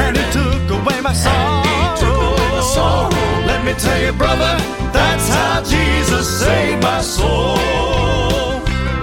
And 0.00 0.16
he 0.16 0.24
took 0.32 0.70
away 0.80 1.02
my 1.02 1.12
sorrow. 1.12 1.60
Let 3.44 3.66
me 3.66 3.74
tell 3.74 4.00
you, 4.00 4.12
brother, 4.14 4.56
that's 4.94 5.28
how 5.28 5.62
Jesus 5.62 6.26
saved 6.40 6.82
my 6.82 7.02
soul. 7.02 7.58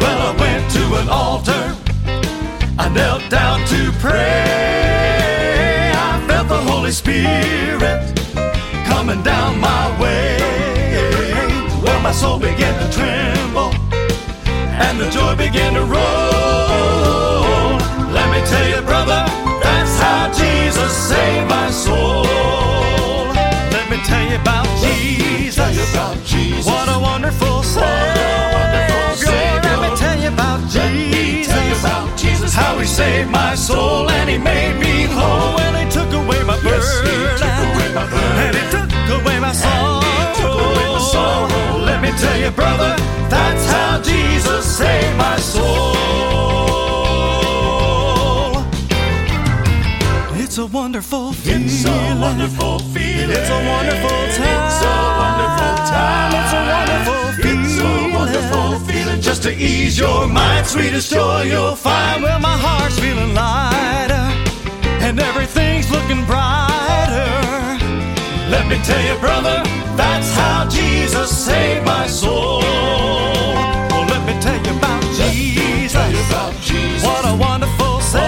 Well, 0.02 0.20
I 0.30 0.36
went 0.40 0.72
to 0.72 0.96
an 0.96 1.08
altar. 1.08 1.76
I 2.80 2.90
knelt 2.90 3.30
down 3.30 3.60
to 3.68 3.92
pray. 4.00 5.92
I 5.94 6.26
felt 6.28 6.48
the 6.48 6.58
Holy 6.58 6.90
Spirit 6.90 8.02
coming 8.88 9.22
down 9.22 9.60
my 9.60 10.02
way. 10.02 10.40
Well, 11.84 12.02
my 12.02 12.12
soul 12.12 12.40
began 12.40 12.74
to 12.82 12.90
tremble 12.92 13.85
and 14.80 15.00
the 15.00 15.10
joy 15.10 15.36
began 15.36 15.74
to 15.74 15.82
roll. 15.82 15.96
Let 18.12 18.28
me 18.34 18.42
tell 18.48 18.68
you, 18.70 18.82
brother, 18.86 19.26
that's 19.64 19.98
how 20.00 20.32
Jesus 20.34 20.92
saved 20.92 21.50
my 21.50 21.70
soul. 21.72 22.24
Let 23.72 23.90
me 23.90 23.98
tell 24.06 24.26
you 24.30 24.38
about 24.38 24.66
Jesus. 26.26 26.66
What 26.66 26.90
a 26.90 27.00
wonderful 27.00 27.64
Savior. 27.64 27.86
Let 29.64 29.80
me 29.82 29.96
tell 29.98 30.20
you 30.20 30.30
about 30.30 30.62
Jesus. 30.70 32.54
How 32.54 32.78
he 32.80 32.86
saved 32.86 33.30
my 33.32 33.56
soul 33.56 34.10
and 34.10 34.30
he 34.30 34.38
made 34.38 34.78
me 34.80 35.06
whole. 35.06 35.56
Well, 35.56 35.76
he 35.76 35.90
took 35.90 36.12
away 36.14 36.44
my 36.44 36.58
burden. 36.62 36.82
And 38.44 38.56
he 38.56 38.64
took 38.72 38.92
away 39.22 39.40
my 39.40 39.52
sorrow. 39.52 40.00
Let 40.00 40.78
me 40.78 41.75
tell 42.20 42.38
your 42.40 42.52
brother, 42.52 42.96
that's 43.30 43.66
how 43.68 44.02
Jesus 44.02 44.66
saved 44.78 45.18
my 45.18 45.38
soul. 45.38 45.96
It's 50.38 50.58
a 50.58 50.66
wonderful 50.66 51.34
feeling. 51.34 51.64
It's 51.64 51.86
a 51.86 52.18
wonderful 52.22 52.80
feeling. 52.80 53.30
It's 53.30 53.50
a 53.50 53.60
wonderful 53.74 54.10
time. 54.40 54.62
It's 54.66 54.82
a 54.84 54.96
wonderful 55.24 55.76
time. 55.92 56.32
It's 56.40 56.54
a 56.54 56.62
wonderful 56.74 57.24
feeling. 57.44 57.66
It's 57.66 57.80
a 57.80 57.84
wonderful 58.18 58.80
feeling. 58.88 59.22
Just 59.22 59.44
to 59.44 59.52
ease 59.54 60.00
your 60.00 60.28
mind, 60.28 60.66
sweetest 60.66 61.12
joy 61.12 61.44
you'll 61.44 61.76
find. 61.76 62.24
Well, 62.24 62.40
my 62.40 62.58
heart's 62.58 62.98
feeling 63.00 63.34
lighter, 63.34 64.26
and 65.04 65.20
everything's 65.20 65.92
looking 65.92 66.24
bright. 66.26 66.65
Let 68.68 68.80
me 68.80 68.84
tell 68.84 69.02
you, 69.06 69.16
brother, 69.20 69.62
that's 69.96 70.34
how 70.34 70.68
Jesus 70.68 71.30
saved 71.30 71.86
my 71.86 72.08
soul. 72.08 72.62
Oh, 72.64 73.88
well, 73.92 74.06
let 74.10 74.26
me 74.26 74.34
tell 74.42 74.58
you 74.66 74.78
about 74.78 75.04
Jesus. 75.14 75.92
Tell 75.94 76.12
you 76.12 76.24
about 76.30 76.54
Jesus. 76.62 77.04
What 77.04 77.24
a 77.26 77.36
wonderful 77.36 78.02
Savior. 78.02 78.26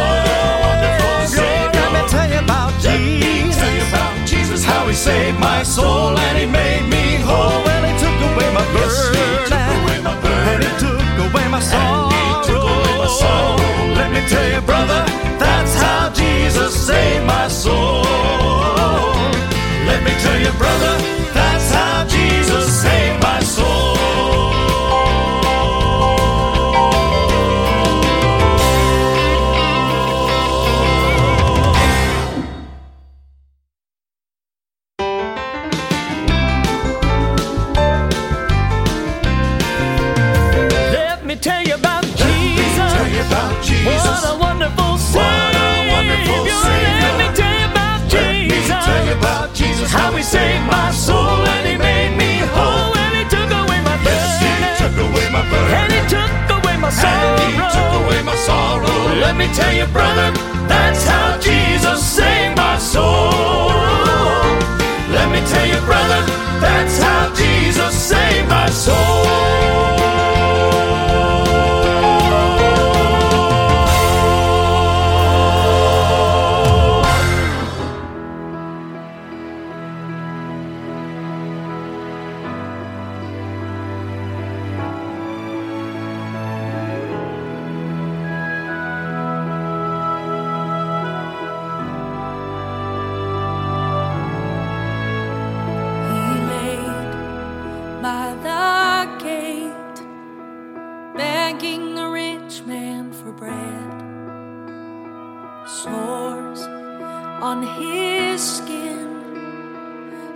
Let 1.73 1.89
me 1.93 2.02
tell 2.08 2.30
you 2.30 2.39
about 2.39 2.71
Let 2.84 3.00
Jesus. 3.00 3.58
tell 3.58 3.73
you 3.73 3.86
about 3.89 4.28
Jesus. 4.28 4.63
How 4.63 4.88
he 4.88 4.93
saved 4.93 5.39
my 5.39 5.63
soul 5.63 6.15
and 6.17 6.38
he 6.38 6.45
made 6.45 6.86
me 6.88 7.15
whole. 7.26 7.63
Well, 7.65 7.84
he 7.89 7.93
took 7.97 8.17
away 8.30 8.47
my 8.54 8.65
Yes, 8.78 8.93
burden. 9.10 9.50
took 9.50 9.67
away 9.82 9.97
my 10.08 10.15
burden. 10.21 10.47
And 10.54 10.63
he 10.63 10.71
took 10.84 11.17
away 11.34 11.47
my 11.50 11.60
sorrow. 11.60 12.10
he 12.13 12.47
took 12.47 12.63
away 12.63 12.97
my 13.04 13.08
sorrow. 13.21 13.58
Let 14.00 14.10
me 14.13 14.21
tell 14.30 14.47
you, 14.54 14.62
brother, 14.62 15.02
that's 15.39 15.73
how 15.76 16.10
Jesus 16.13 16.71
saved 16.88 17.26
my 17.26 17.47
soul. 17.47 17.96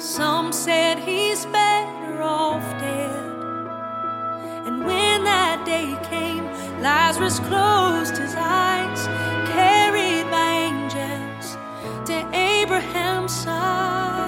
Some 0.02 0.52
said 0.52 0.98
he's 0.98 1.46
better 1.46 2.24
off 2.24 2.64
dead. 2.80 3.28
And 4.66 4.84
when 4.84 5.24
that 5.26 5.64
day 5.64 5.96
came, 6.10 6.44
Lazarus 6.82 7.38
closed 7.42 8.18
his 8.18 8.34
eyes, 8.36 9.06
carried 9.54 10.26
by 10.32 10.54
angels 10.70 11.56
to 12.08 12.28
Abraham's 12.36 13.32
side. 13.32 14.21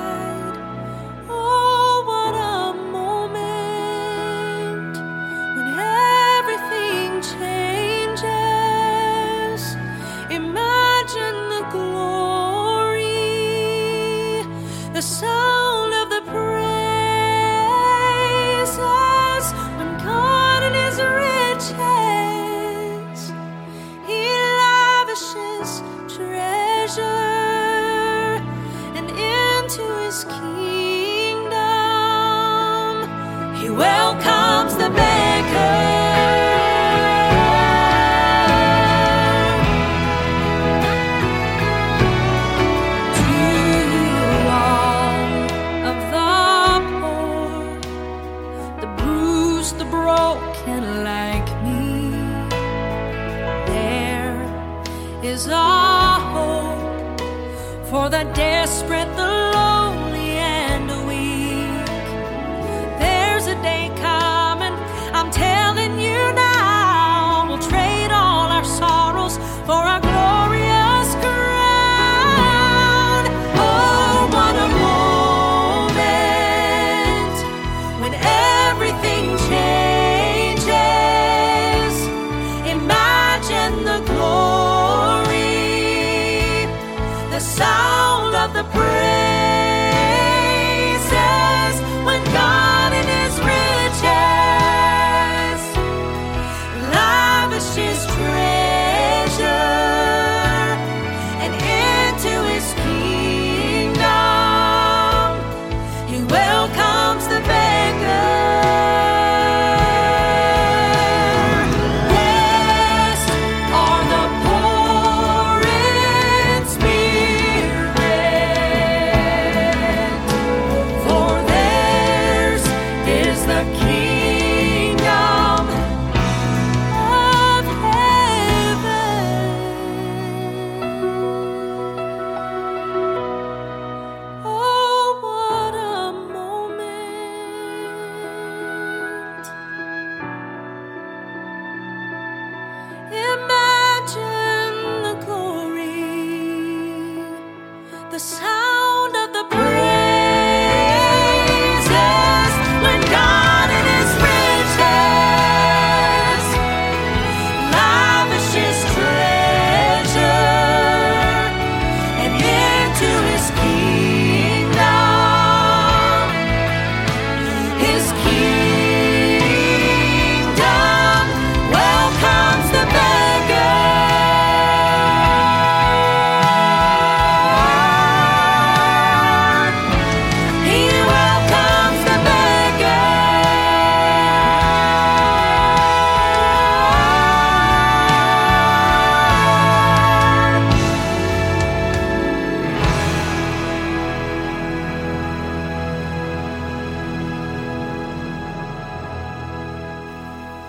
Desperate, 58.32 58.93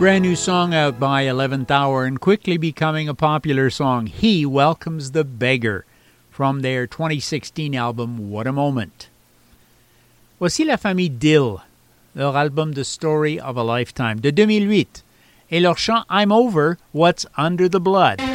Brand 0.04 0.24
new 0.24 0.36
song 0.36 0.74
out 0.74 1.00
by 1.00 1.24
11th 1.24 1.70
Hour 1.70 2.04
and 2.04 2.20
quickly 2.20 2.58
becoming 2.58 3.08
a 3.08 3.14
popular 3.14 3.70
song. 3.70 4.04
He 4.04 4.44
welcomes 4.44 5.12
the 5.12 5.24
beggar 5.24 5.86
from 6.30 6.60
their 6.60 6.86
2016 6.86 7.74
album 7.74 8.30
What 8.30 8.46
a 8.46 8.52
Moment. 8.52 9.08
Voici 10.38 10.62
la 10.62 10.76
famille 10.76 11.08
Dill, 11.08 11.62
leur 12.14 12.36
album 12.36 12.74
The 12.74 12.84
Story 12.84 13.40
of 13.40 13.56
a 13.56 13.62
Lifetime 13.62 14.20
de 14.20 14.30
2008 14.30 15.02
et 15.50 15.62
leur 15.62 15.78
chant 15.78 16.04
I'm 16.10 16.30
Over 16.30 16.76
What's 16.92 17.24
Under 17.38 17.66
the 17.66 17.80
Blood. 17.80 18.33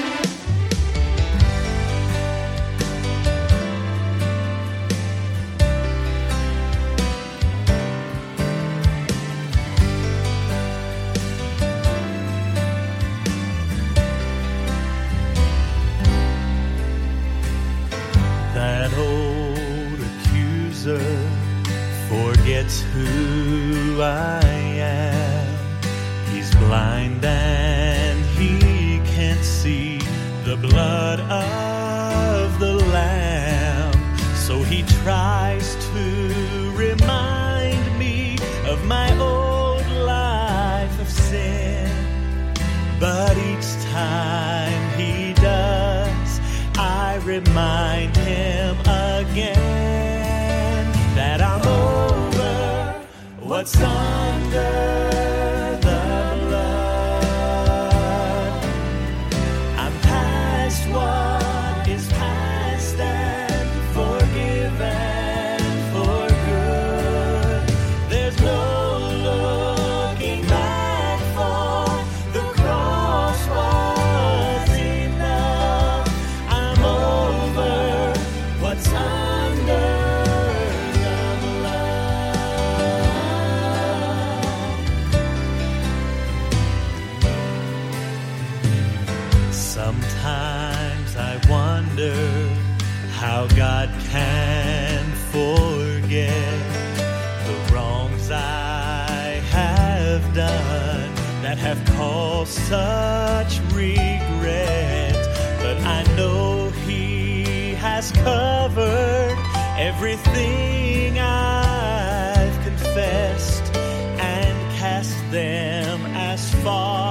have 101.60 101.84
caused 101.98 102.58
such 102.74 103.60
regret. 103.74 105.14
But 105.62 105.78
I 105.98 106.04
know 106.16 106.70
He 106.88 107.74
has 107.76 108.12
covered 108.12 109.38
everything 109.78 111.20
I've 111.20 112.64
confessed 112.64 113.76
and 113.76 114.56
cast 114.80 115.18
them 115.32 116.06
as 116.16 116.54
far. 116.64 117.09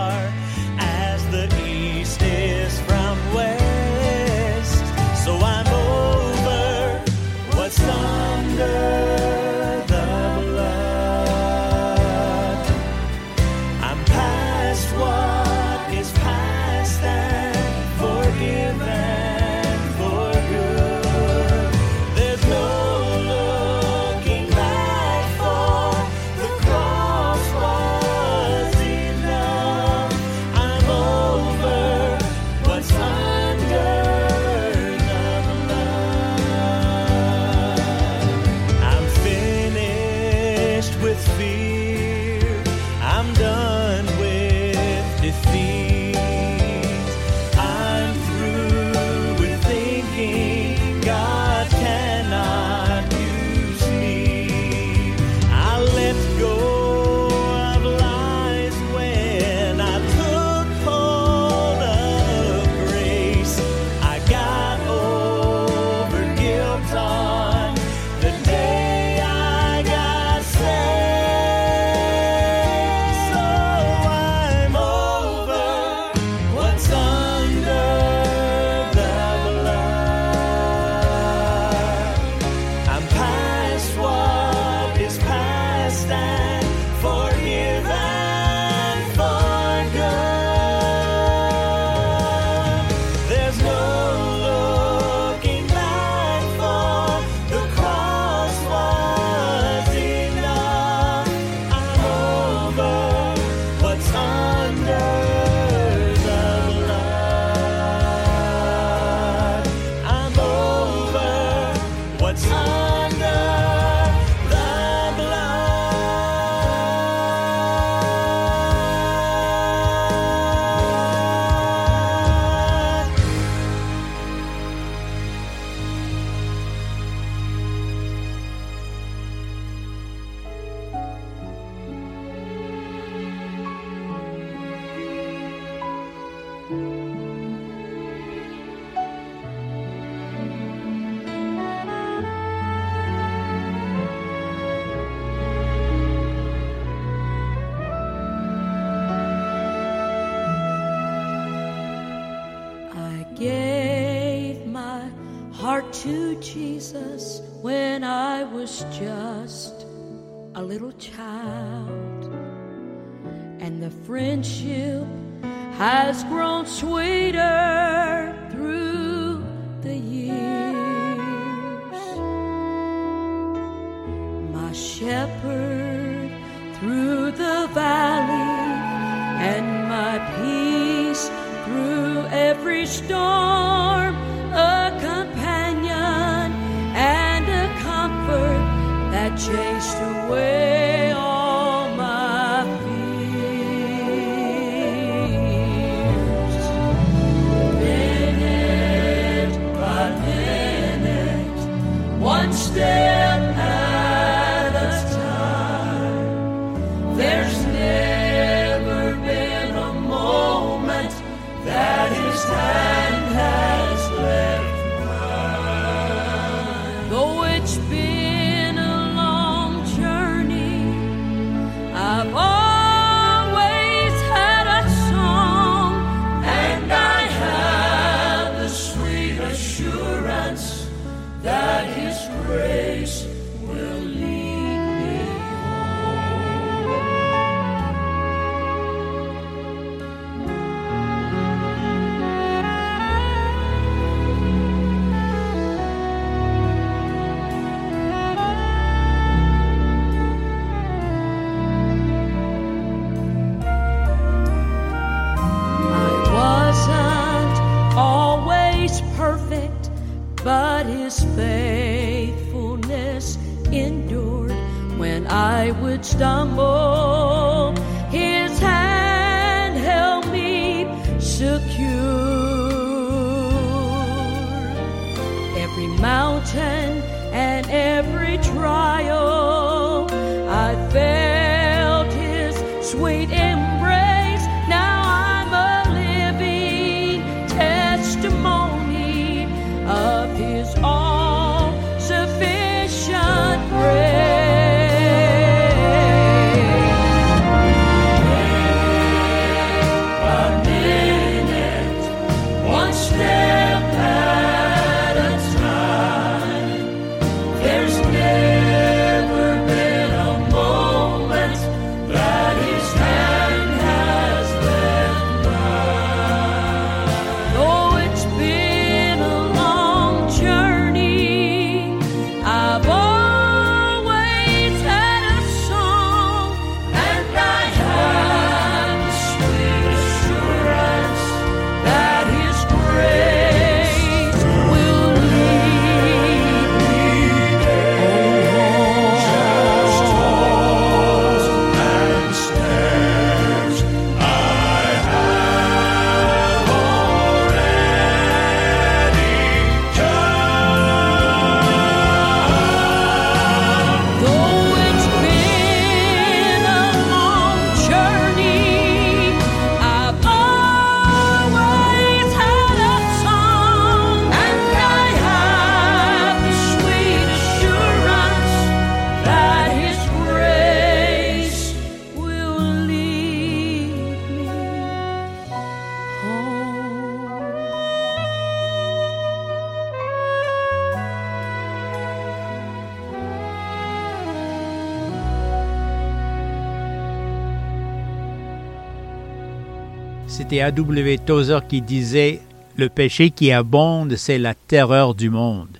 A.W. 390.69 391.17
Tozer 391.25 391.67
qui 391.67 391.81
disait 391.81 392.43
Le 392.77 392.91
péché 392.91 393.31
qui 393.31 393.51
abonde, 393.53 394.17
c'est 394.17 394.37
la 394.37 394.53
terreur 394.55 395.15
du 395.15 395.31
monde. 395.31 395.79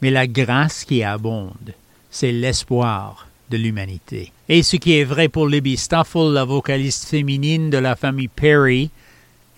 Mais 0.00 0.10
la 0.12 0.28
grâce 0.28 0.84
qui 0.84 1.02
abonde, 1.02 1.74
c'est 2.12 2.30
l'espoir 2.30 3.26
de 3.50 3.56
l'humanité. 3.56 4.30
Et 4.48 4.62
ce 4.62 4.76
qui 4.76 4.92
est 4.92 5.02
vrai 5.02 5.28
pour 5.28 5.48
Libby 5.48 5.76
la 5.90 6.44
vocaliste 6.44 7.08
féminine 7.08 7.70
de 7.70 7.78
la 7.78 7.96
famille 7.96 8.28
Perry, 8.28 8.90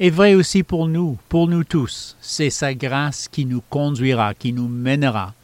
est 0.00 0.08
vrai 0.08 0.34
aussi 0.34 0.62
pour 0.62 0.88
nous, 0.88 1.18
pour 1.28 1.48
nous 1.48 1.64
tous. 1.64 2.16
C'est 2.22 2.48
sa 2.48 2.72
grâce 2.72 3.28
qui 3.28 3.44
nous 3.44 3.62
conduira, 3.68 4.32
qui 4.32 4.54
nous 4.54 4.68
mènera 4.68 5.34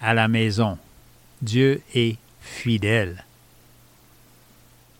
à 0.00 0.14
la 0.14 0.28
maison. 0.28 0.78
Dieu 1.42 1.82
est 1.96 2.16
fidèle. 2.40 3.24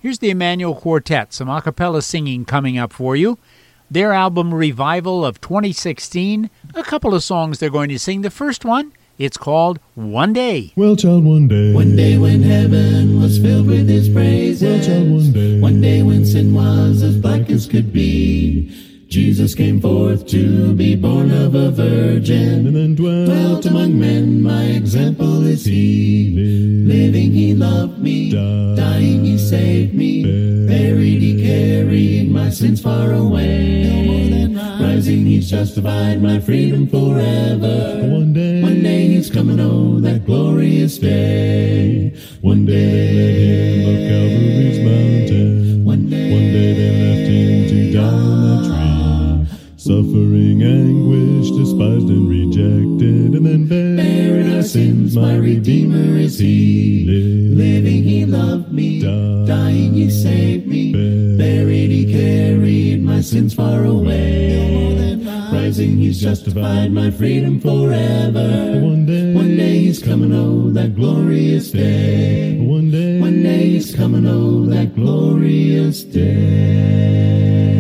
Here's 0.03 0.19
the 0.19 0.31
Emmanuel 0.31 0.75
Quartet, 0.75 1.27
some 1.31 1.49
a 1.49 1.63
cappella 1.63 2.03
singing 2.03 2.45
coming 2.45 2.77
up 2.77 2.93
for 2.93 3.17
you. 3.17 3.39
Their 3.91 4.13
album 4.13 4.53
Revival 4.53 5.25
of 5.25 5.41
2016, 5.41 6.51
a 6.75 6.83
couple 6.83 7.15
of 7.15 7.25
songs 7.25 7.59
they're 7.59 7.71
going 7.71 7.89
to 7.89 7.99
sing. 7.99 8.21
The 8.21 8.31
first 8.31 8.63
one, 8.63 8.93
it's 9.17 9.39
called 9.39 9.81
One 9.95 10.35
Day. 10.35 10.75
Well, 10.77 10.95
child, 10.95 11.25
one 11.25 11.49
day. 11.49 11.73
One 11.73 11.97
day 11.97 12.19
when 12.19 12.43
heaven 12.43 13.19
was 13.19 13.39
filled 13.39 13.67
with 13.67 13.89
his 13.89 14.11
praises. 14.11 14.63
Well, 14.63 14.85
child, 14.85 15.11
one 15.11 15.33
day. 15.33 15.61
One 15.61 15.81
day 15.81 16.03
when 16.03 16.27
sin 16.27 16.53
was 16.53 17.03
as 17.03 17.17
black 17.17 17.49
as 17.49 17.67
could 17.67 17.91
be. 17.91 18.88
Jesus 19.09 19.55
came 19.55 19.81
forth 19.81 20.27
to 20.29 20.75
be 20.75 20.95
born 20.95 21.31
of 21.31 21.55
a 21.55 21.71
virgin, 21.71 22.67
and 22.67 22.77
then 22.77 22.95
dwelt 22.95 23.65
among 23.65 23.99
men. 23.99 24.43
My 24.43 24.65
example 24.65 25.47
is 25.47 25.65
he. 25.65 26.85
Living, 26.87 27.33
he 27.33 27.55
loved 27.55 27.99
me. 28.01 28.31
Dying, 28.77 29.25
he 29.25 29.39
saved 29.39 29.95
me. 29.95 30.67
Buried, 30.67 31.23
he 31.23 31.43
carried 31.43 32.31
my 32.31 32.51
sins 32.51 32.83
far 32.83 33.15
away. 33.15 33.87
Rising, 34.79 35.25
he's 35.25 35.49
justified 35.49 36.23
my 36.23 36.39
freedom 36.39 36.87
forever. 36.87 38.07
One 38.07 38.35
day, 38.35 38.61
One 38.63 38.83
day 38.83 39.07
he's 39.09 39.31
coming, 39.31 39.59
oh, 39.59 40.01
that 40.01 40.27
glorious 40.27 40.99
day. 40.99 42.15
One 42.43 42.67
day, 42.67 43.81
of 43.89 43.97
Calvary's 44.11 44.79
mountain. 44.85 45.68
Suffering 49.89 50.63
anguish, 50.63 51.51
despised 51.51 52.11
and 52.11 52.29
rejected, 52.29 53.33
and 53.35 53.47
then 53.47 53.97
Bearing 53.97 54.55
our 54.55 54.63
sins, 54.63 55.17
my 55.17 55.35
Redeemer 55.35 56.19
is 56.19 56.39
he. 56.39 57.07
Living, 57.55 58.03
he 58.03 58.27
loved 58.27 58.71
me. 58.71 59.01
Dying, 59.47 59.95
he 59.95 60.11
saved 60.11 60.67
me. 60.67 60.93
Buried, 61.39 61.91
he 61.91 62.13
carried 62.13 63.03
my 63.03 63.23
sins 63.23 63.55
far 63.55 63.83
away. 63.87 65.17
Rising, 65.51 65.97
he's 65.97 66.21
justified 66.21 66.93
my 66.93 67.11
freedom 67.11 67.59
forever. 67.59 68.83
One 68.83 69.07
day, 69.07 69.33
One 69.33 69.57
day 69.57 69.79
he's 69.79 70.03
coming, 70.03 70.35
oh, 70.35 70.69
that 70.69 70.97
glorious 70.97 71.71
day. 71.71 72.59
one 72.61 72.91
day, 72.91 73.21
One 73.23 73.43
day 73.43 73.71
he's 73.71 73.95
coming, 73.95 74.27
oh, 74.27 74.67
that 74.67 74.95
glorious 74.95 76.03
day. 76.03 77.78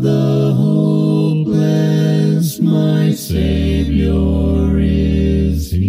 The 0.00 0.54
hopeless, 0.56 2.60
my 2.60 3.10
Savior 3.12 4.78
is 4.78 5.72
He. 5.72 5.84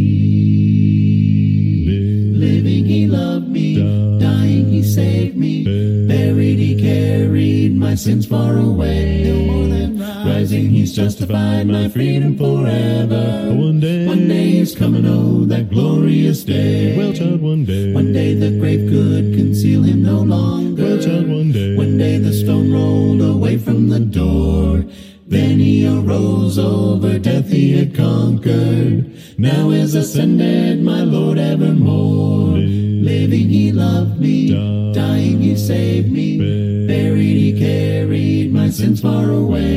Living, 2.36 2.86
He 2.86 3.05
loved 3.07 3.49
me. 3.49 3.76
Dying, 4.20 4.68
He 4.70 4.82
saved 4.82 5.38
me. 5.38 6.07
Buried, 6.07 6.57
He 6.57 6.82
carried 6.82 7.78
my 7.78 7.93
sins 7.93 8.26
far 8.26 8.57
away. 8.57 9.09
Justified 11.10 11.66
my 11.66 11.89
freedom 11.89 12.38
forever. 12.38 13.51
One 13.51 13.80
day, 13.80 14.05
One 14.05 14.28
day 14.28 14.49
He's 14.60 14.76
coming, 14.76 15.07
oh, 15.07 15.43
that 15.45 15.72
glorious 15.72 16.43
day. 16.43 16.95
well, 16.95 17.12
child, 17.14 17.41
one 17.41 17.66
day, 17.66 17.91
One 17.91 18.14
day 18.14 18.36
the 18.36 18.51
grave 18.60 18.88
could 18.91 19.34
conceal 19.34 19.82
him 19.82 20.03
no 20.03 20.20
longer. 20.20 20.84
well, 20.84 20.99
child, 21.01 21.28
one 21.28 21.51
day, 21.51 21.76
One 21.76 21.97
day 21.97 22.20
the 22.20 22.32
stone 22.32 22.72
rolled 22.72 23.24
away 23.24 23.57
from 23.57 23.89
the 23.89 23.99
door. 23.99 24.86
Then 25.26 25.57
he 25.60 25.88
arose 25.88 26.60
over 26.60 27.18
death 27.18 27.49
he 27.49 27.76
had 27.76 27.95
conquered. 27.95 29.12
Now 29.39 29.72
is 29.72 29.95
ascended 29.95 30.84
my 30.84 31.01
Lord 31.01 31.39
evermore. 31.39 32.60
Living 32.60 33.49
he 33.49 33.72
loved 33.72 34.20
me. 34.22 34.93
Dying 34.93 35.41
he 35.41 35.57
saved 35.57 36.12
me. 36.12 36.38
Buried 36.86 37.38
he 37.45 37.60
carried 37.60 38.53
my 38.53 38.70
sins 38.70 39.01
far 39.01 39.32
away. 39.32 39.68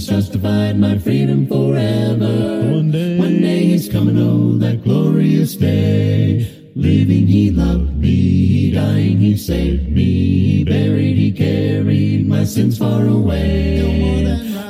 He's 0.00 0.08
justified 0.08 0.80
my 0.80 0.96
freedom 0.96 1.46
forever. 1.46 2.72
One 2.72 2.90
day, 2.90 3.18
One 3.18 3.42
day 3.42 3.64
he's 3.66 3.86
coming, 3.86 4.16
oh, 4.16 4.56
that 4.56 4.82
glorious 4.82 5.56
day. 5.56 6.48
Living, 6.74 7.26
he 7.26 7.50
loved 7.50 7.98
me. 7.98 8.72
Dying, 8.72 9.18
he 9.18 9.36
saved 9.36 9.90
me. 9.90 10.64
Buried, 10.64 11.18
he 11.18 11.30
carried 11.32 12.26
my 12.26 12.44
sins 12.44 12.78
far 12.78 13.06
away. 13.06 13.82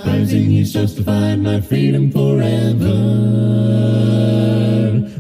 Rising, 0.05 0.51
he's 0.51 0.72
justified 0.72 1.39
my 1.39 1.61
freedom 1.61 2.11
forever. 2.11 2.99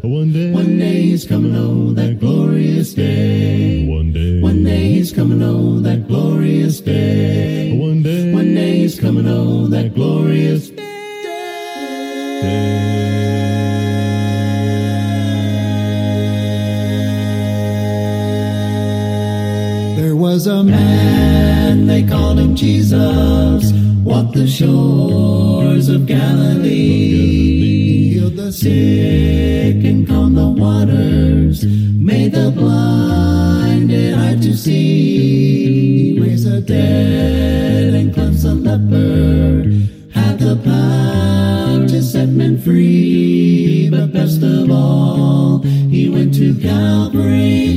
one 0.02 0.32
day, 0.32 0.50
One 0.50 0.76
day 0.76 1.02
he's 1.02 1.24
coming, 1.24 1.54
oh, 1.54 1.92
that 1.92 2.18
glorious 2.18 2.94
day. 2.94 3.86
one 3.86 4.12
day, 4.12 4.40
One 4.40 4.64
day 4.64 4.88
he's 4.88 5.12
coming, 5.12 5.40
oh, 5.40 5.78
that 5.78 6.08
glorious 6.08 6.80
day. 6.80 6.98
one 6.98 6.98
day, 6.98 7.50
One 7.52 7.59
that 9.14 9.92
glorious 9.94 10.70
day. 10.70 10.76
There 19.96 20.14
was 20.14 20.46
a 20.46 20.62
man, 20.62 21.86
they 21.86 22.04
called 22.04 22.38
him 22.38 22.54
Jesus, 22.54 23.72
walked 24.04 24.34
the 24.34 24.46
shores 24.46 25.88
of 25.88 26.06
Galilee, 26.06 28.12
healed 28.12 28.36
the 28.36 28.52
sick 28.52 29.84
and 29.84 30.06
calmed 30.06 30.36
the 30.36 30.48
waters, 30.48 31.64
made 31.64 32.32
the 32.32 32.52
blinded 32.52 34.14
eye 34.14 34.36
to 34.36 34.56
see, 34.56 36.14
he 36.14 36.20
raised 36.20 36.48
the 36.48 36.60
dead 36.60 37.69
the 40.54 40.56
power 40.64 41.86
to 41.86 42.02
set 42.02 42.28
men 42.28 42.60
free, 42.60 43.88
but 43.88 44.12
best 44.12 44.42
of 44.42 44.68
all, 44.68 45.58
he 45.62 46.10
went 46.10 46.34
to 46.34 46.54
Calvary, 46.56 47.69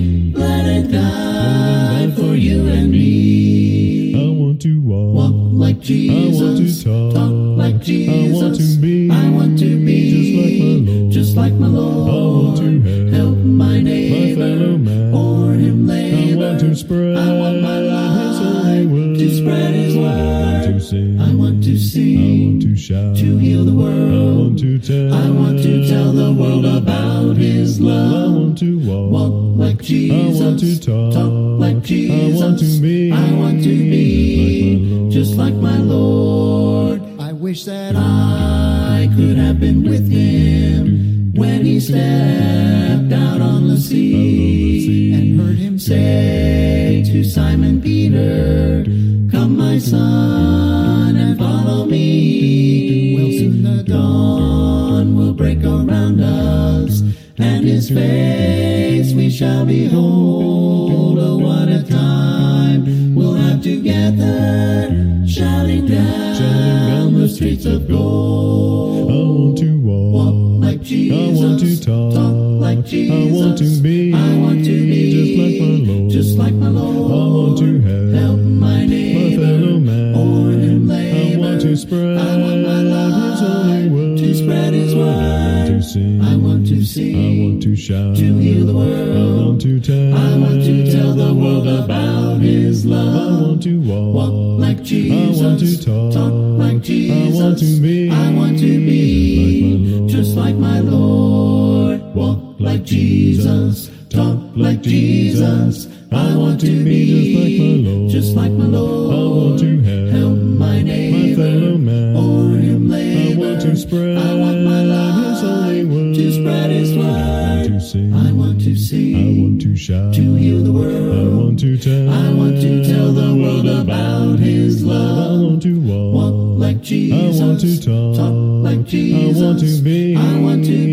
I 106.16 106.36
want 106.38 106.62
to 106.62 106.84
be 106.84 107.02
just 107.12 107.36
like 107.36 107.60
my 107.60 107.90
Lord. 107.90 108.12
just 108.12 108.36
like 108.36 108.52
my 108.52 108.66
Lord. 108.66 109.14
I 109.14 109.18
want 109.36 109.60
to 109.60 109.82
help 109.82 110.10
help 110.12 110.38
my 110.38 110.82
neighbor 110.82 111.44
fellow 111.44 111.78
man. 111.78 112.16
or 112.16 112.58
him 112.58 112.92
I 112.92 113.36
want 113.36 113.62
to 113.62 113.76
spread 113.76 114.18
I 114.18 114.36
want 114.36 114.62
my 114.64 114.84
life 114.84 115.26
His 115.26 115.42
holy 115.42 115.86
word. 115.86 116.16
to 116.16 116.32
spread 116.32 116.70
His 116.72 116.92
I 116.94 116.98
want 116.98 117.66
to 117.68 117.80
sing. 117.80 118.14
I 118.14 118.32
want 118.32 118.62
to 118.62 118.76
sing. 118.76 119.16
I 119.16 119.42
want 119.42 119.62
to 119.62 119.76
shout. 119.76 120.14
to 120.14 120.36
heal 120.36 120.64
the 120.64 120.72
world. 120.72 121.18
I 121.18 121.36
want 121.36 121.60
to 121.60 121.78
tell. 121.78 122.10
I 122.10 122.34
want 122.34 122.62
to 122.62 122.84
tell 122.86 123.12
the 123.12 123.36
world 123.36 123.68
about 123.68 124.40
His 124.40 124.84
love. 124.84 125.18
I 125.18 125.44
want 125.44 125.62
to 125.64 125.80
walk. 125.80 126.14
Walk 126.16 126.60
like 126.60 126.82
Jesus. 126.82 127.42
I 127.42 127.46
want 127.46 127.60
to 127.62 127.82
talk. 127.82 128.64
like 128.64 128.86
Jesus. 128.86 129.42
I 129.42 129.46
want 129.46 129.60
to 129.60 129.82
be. 129.82 130.16
I 130.16 130.40
want 130.40 130.66
to 130.66 130.72
be 130.72 130.93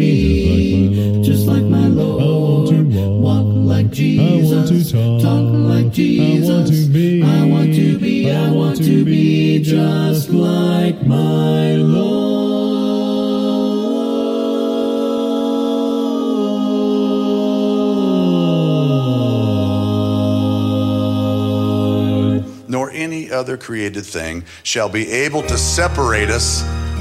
other 23.40 23.56
created 23.56 24.04
thing 24.04 24.44
shall 24.64 24.90
be 24.90 25.10
able 25.10 25.40
to 25.40 25.56
separate 25.56 26.28
us 26.28 26.60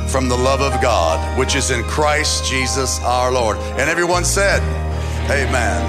from 0.10 0.30
the 0.30 0.38
love 0.38 0.62
of 0.62 0.82
God, 0.82 1.38
which 1.38 1.54
is 1.54 1.70
in 1.70 1.84
Christ 1.84 2.46
Jesus 2.46 2.98
our 3.02 3.30
Lord. 3.30 3.58
And 3.78 3.90
everyone 3.90 4.24
said, 4.24 4.62
Amen. 5.30 5.82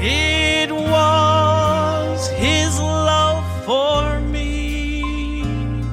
It 0.00 0.72
was 0.72 2.28
his 2.30 2.80
love 2.80 3.44
for 3.64 4.18
me 4.18 5.84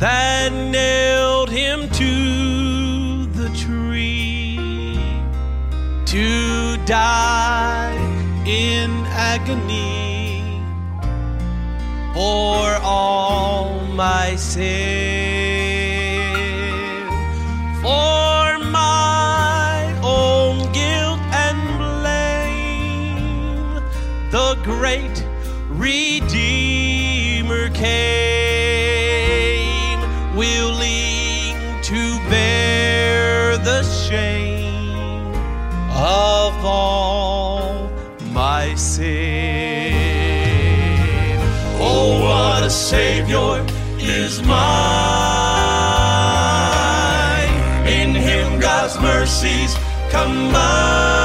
that 0.00 0.52
nailed 0.52 1.48
him 1.48 1.88
to 1.90 3.26
the 3.40 3.48
tree 3.56 4.98
to 6.06 6.76
die 6.86 7.94
in 8.46 8.90
agony 9.06 10.11
for 12.12 12.76
all 12.82 13.80
my 13.86 14.36
sin, 14.36 14.68
for 17.80 18.58
my 18.58 19.98
own 20.02 20.70
guilt 20.72 21.20
and 21.32 21.78
blame. 21.78 23.80
The 24.30 24.56
great 24.62 25.24
Redeemer 25.70 27.70
came, 27.70 28.31
Savior 42.92 43.64
is 44.00 44.42
mine. 44.42 44.58
In 47.88 48.14
Him, 48.14 48.60
God's 48.60 49.00
mercies 49.00 49.74
combine. 50.10 51.21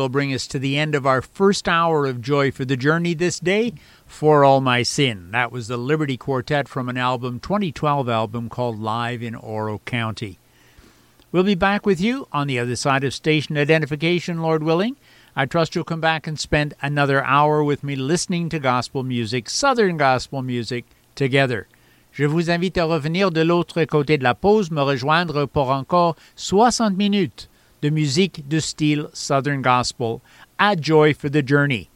Will 0.00 0.08
bring 0.08 0.32
us 0.32 0.46
to 0.46 0.58
the 0.58 0.78
end 0.78 0.94
of 0.94 1.06
our 1.06 1.20
first 1.20 1.68
hour 1.68 2.06
of 2.06 2.22
Joy 2.22 2.50
for 2.50 2.64
the 2.64 2.74
Journey 2.76 3.12
this 3.12 3.38
day, 3.38 3.74
For 4.06 4.44
All 4.44 4.62
My 4.62 4.82
Sin. 4.82 5.30
That 5.32 5.52
was 5.52 5.68
the 5.68 5.76
Liberty 5.76 6.16
Quartet 6.16 6.68
from 6.68 6.88
an 6.88 6.96
album, 6.96 7.38
2012 7.38 8.08
album 8.08 8.48
called 8.48 8.80
Live 8.80 9.22
in 9.22 9.34
Oro 9.34 9.78
County. 9.84 10.38
We'll 11.30 11.42
be 11.42 11.54
back 11.54 11.84
with 11.84 12.00
you 12.00 12.28
on 12.32 12.46
the 12.46 12.58
other 12.58 12.76
side 12.76 13.04
of 13.04 13.12
station 13.12 13.58
identification, 13.58 14.40
Lord 14.40 14.62
willing. 14.62 14.96
I 15.36 15.44
trust 15.44 15.74
you'll 15.74 15.84
come 15.84 16.00
back 16.00 16.26
and 16.26 16.40
spend 16.40 16.72
another 16.80 17.22
hour 17.22 17.62
with 17.62 17.84
me 17.84 17.94
listening 17.94 18.48
to 18.48 18.58
gospel 18.58 19.02
music, 19.02 19.50
Southern 19.50 19.98
gospel 19.98 20.40
music, 20.40 20.86
together. 21.14 21.66
Je 22.10 22.24
vous 22.24 22.48
invite 22.48 22.78
à 22.78 22.84
revenir 22.84 23.30
de 23.30 23.42
l'autre 23.42 23.84
côté 23.84 24.16
de 24.16 24.24
la 24.24 24.34
pause, 24.34 24.70
me 24.70 24.80
rejoindre 24.80 25.44
pour 25.44 25.70
encore 25.70 26.16
60 26.36 26.96
minutes 26.96 27.49
de 27.82 27.90
musique 27.90 28.48
de 28.48 28.58
style 28.60 29.08
Southern 29.12 29.62
Gospel 29.62 30.20
à 30.58 30.74
Joy 30.80 31.12
for 31.12 31.30
the 31.30 31.46
Journey. 31.46 31.90